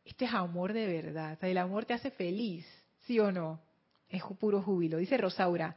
[0.05, 1.39] Este es amor de verdad.
[1.43, 2.67] el amor te hace feliz,
[3.07, 3.61] ¿sí o no?
[4.09, 4.99] Es puro júbilo.
[4.99, 5.77] Dice Rosaura,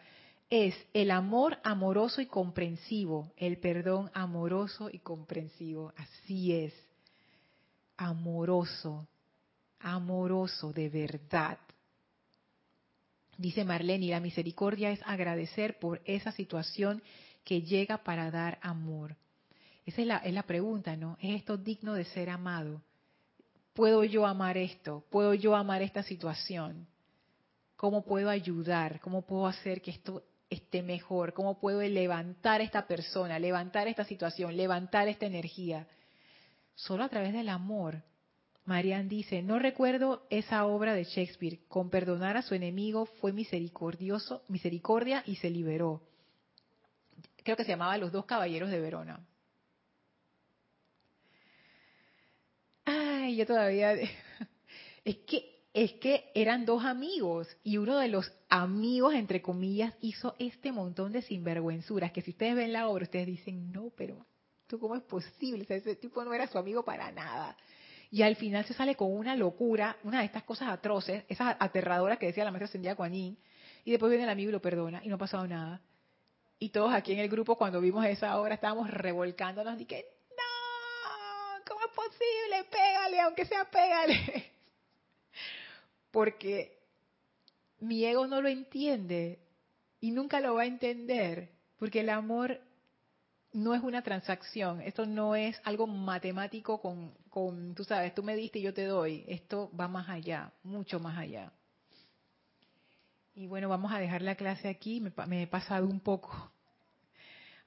[0.50, 5.94] es el amor amoroso y comprensivo, el perdón amoroso y comprensivo.
[5.98, 6.74] Así es.
[7.98, 9.08] Amoroso,
[9.80, 11.58] amoroso de verdad.
[13.38, 17.02] Dice Marlene, la misericordia es agradecer por esa situación
[17.44, 19.16] que llega para dar amor.
[19.90, 21.18] Esa es la, es la pregunta, ¿no?
[21.20, 22.84] ¿Es esto digno de ser amado?
[23.74, 25.04] ¿Puedo yo amar esto?
[25.10, 26.86] ¿Puedo yo amar esta situación?
[27.76, 29.00] ¿Cómo puedo ayudar?
[29.00, 31.34] ¿Cómo puedo hacer que esto esté mejor?
[31.34, 35.88] ¿Cómo puedo levantar esta persona, levantar esta situación, levantar esta energía?
[36.76, 38.04] Solo a través del amor
[38.66, 41.62] Marian dice, no recuerdo esa obra de Shakespeare.
[41.68, 46.04] Con perdonar a su enemigo fue misericordioso, misericordia y se liberó.
[47.44, 49.26] Creo que se llamaba Los dos caballeros de Verona.
[53.30, 53.95] Ay, yo todavía...
[55.05, 60.36] Es que es que eran dos amigos y uno de los amigos, entre comillas, hizo
[60.39, 64.25] este montón de sinvergüenzuras que si ustedes ven la obra, ustedes dicen, no, pero
[64.67, 65.65] ¿tú cómo es posible?
[65.69, 67.55] ese tipo no era su amigo para nada.
[68.11, 72.17] Y al final se sale con una locura, una de estas cosas atroces, esas aterradoras
[72.17, 73.38] que decía la maestra Sendía Kuan y
[73.86, 75.82] después viene el amigo y lo perdona y no ha pasado nada.
[76.59, 80.03] Y todos aquí en el grupo cuando vimos esa obra estábamos revolcándonos y que, no,
[80.03, 80.18] ¿cómo es
[82.70, 84.51] Pégale, aunque sea pégale.
[86.11, 86.78] Porque
[87.80, 89.39] mi ego no lo entiende
[90.01, 92.59] y nunca lo va a entender, porque el amor
[93.51, 98.36] no es una transacción, esto no es algo matemático con, con, tú sabes, tú me
[98.36, 101.51] diste y yo te doy, esto va más allá, mucho más allá.
[103.34, 106.51] Y bueno, vamos a dejar la clase aquí, me, he pasado un poco.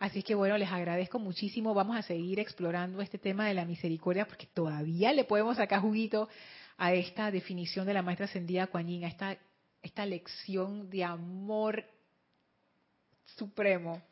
[0.02, 1.74] Así que bueno, les agradezco muchísimo.
[1.74, 6.28] Vamos a seguir explorando este tema de la misericordia porque todavía le podemos sacar juguito
[6.76, 9.38] a esta definición de la maestra ascendida Kuan a esta,
[9.80, 11.84] esta lección de amor
[13.36, 14.02] supremo.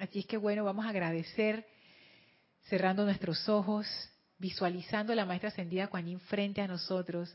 [0.00, 1.64] Así es que bueno, vamos a agradecer
[2.62, 3.86] cerrando nuestros ojos,
[4.40, 7.32] visualizando a la maestra ascendida Kuan frente a nosotros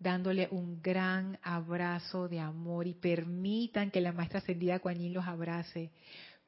[0.00, 5.90] dándole un gran abrazo de amor y permitan que la maestra ascendida Kuan los abrace.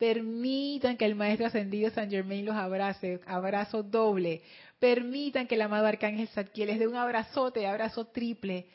[0.02, 4.42] Permitan que el maestro ascendido San Germain los abrace, abrazo doble.
[4.80, 8.66] Permitan que el amado arcángel Zadkiel les dé un abrazote, abrazo triple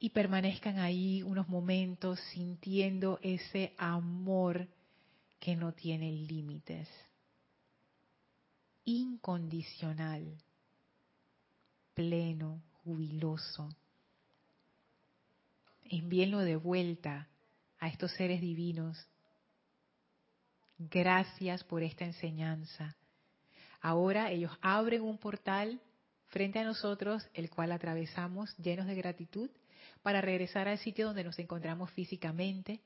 [0.00, 4.66] y permanezcan ahí unos momentos sintiendo ese amor
[5.38, 6.88] que no tiene límites.
[8.84, 10.24] Incondicional,
[11.94, 13.68] pleno, jubiloso
[15.90, 17.28] envíenlo de vuelta
[17.78, 18.98] a estos seres divinos.
[20.78, 22.96] Gracias por esta enseñanza.
[23.80, 25.80] Ahora ellos abren un portal
[26.26, 29.50] frente a nosotros, el cual atravesamos llenos de gratitud
[30.02, 32.80] para regresar al sitio donde nos encontramos físicamente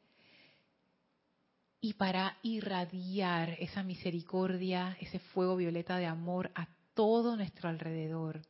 [1.81, 8.43] y para irradiar esa misericordia, ese fuego violeta de amor a todo nuestro alrededor.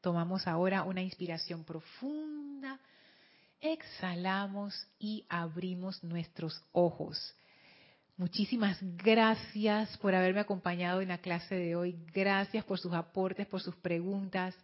[0.00, 2.80] Tomamos ahora una inspiración profunda
[3.64, 7.34] exhalamos y abrimos nuestros ojos.
[8.16, 11.96] Muchísimas gracias por haberme acompañado en la clase de hoy.
[12.12, 14.54] Gracias por sus aportes, por sus preguntas.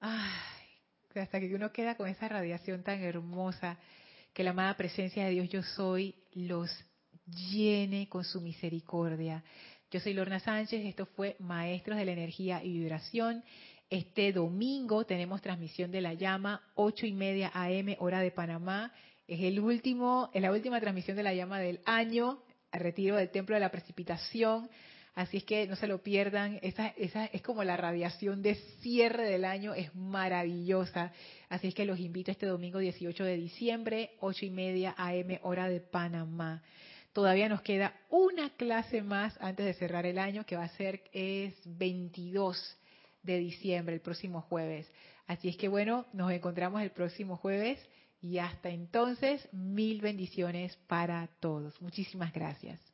[0.00, 0.28] Ay,
[1.14, 3.78] hasta que uno queda con esa radiación tan hermosa,
[4.32, 6.68] que la amada presencia de Dios yo soy los
[7.26, 9.44] llene con su misericordia.
[9.92, 13.44] Yo soy Lorna Sánchez, esto fue Maestros de la Energía y Vibración.
[13.88, 18.92] Este domingo tenemos transmisión de la llama, ocho y media AM, hora de Panamá.
[19.30, 23.30] Es el último, es la última transmisión de la llama del año, al retiro del
[23.30, 24.68] templo de la precipitación.
[25.14, 26.58] Así es que no se lo pierdan.
[26.62, 31.12] Esa, esa es como la radiación de cierre del año, es maravillosa.
[31.48, 35.68] Así es que los invito este domingo 18 de diciembre, ocho y media AM, hora
[35.68, 36.64] de Panamá.
[37.12, 41.02] Todavía nos queda una clase más antes de cerrar el año, que va a ser
[41.12, 42.76] es 22
[43.22, 44.90] de diciembre, el próximo jueves.
[45.28, 47.78] Así es que bueno, nos encontramos el próximo jueves
[48.22, 51.80] y hasta entonces, mil bendiciones para todos.
[51.80, 52.89] Muchísimas gracias.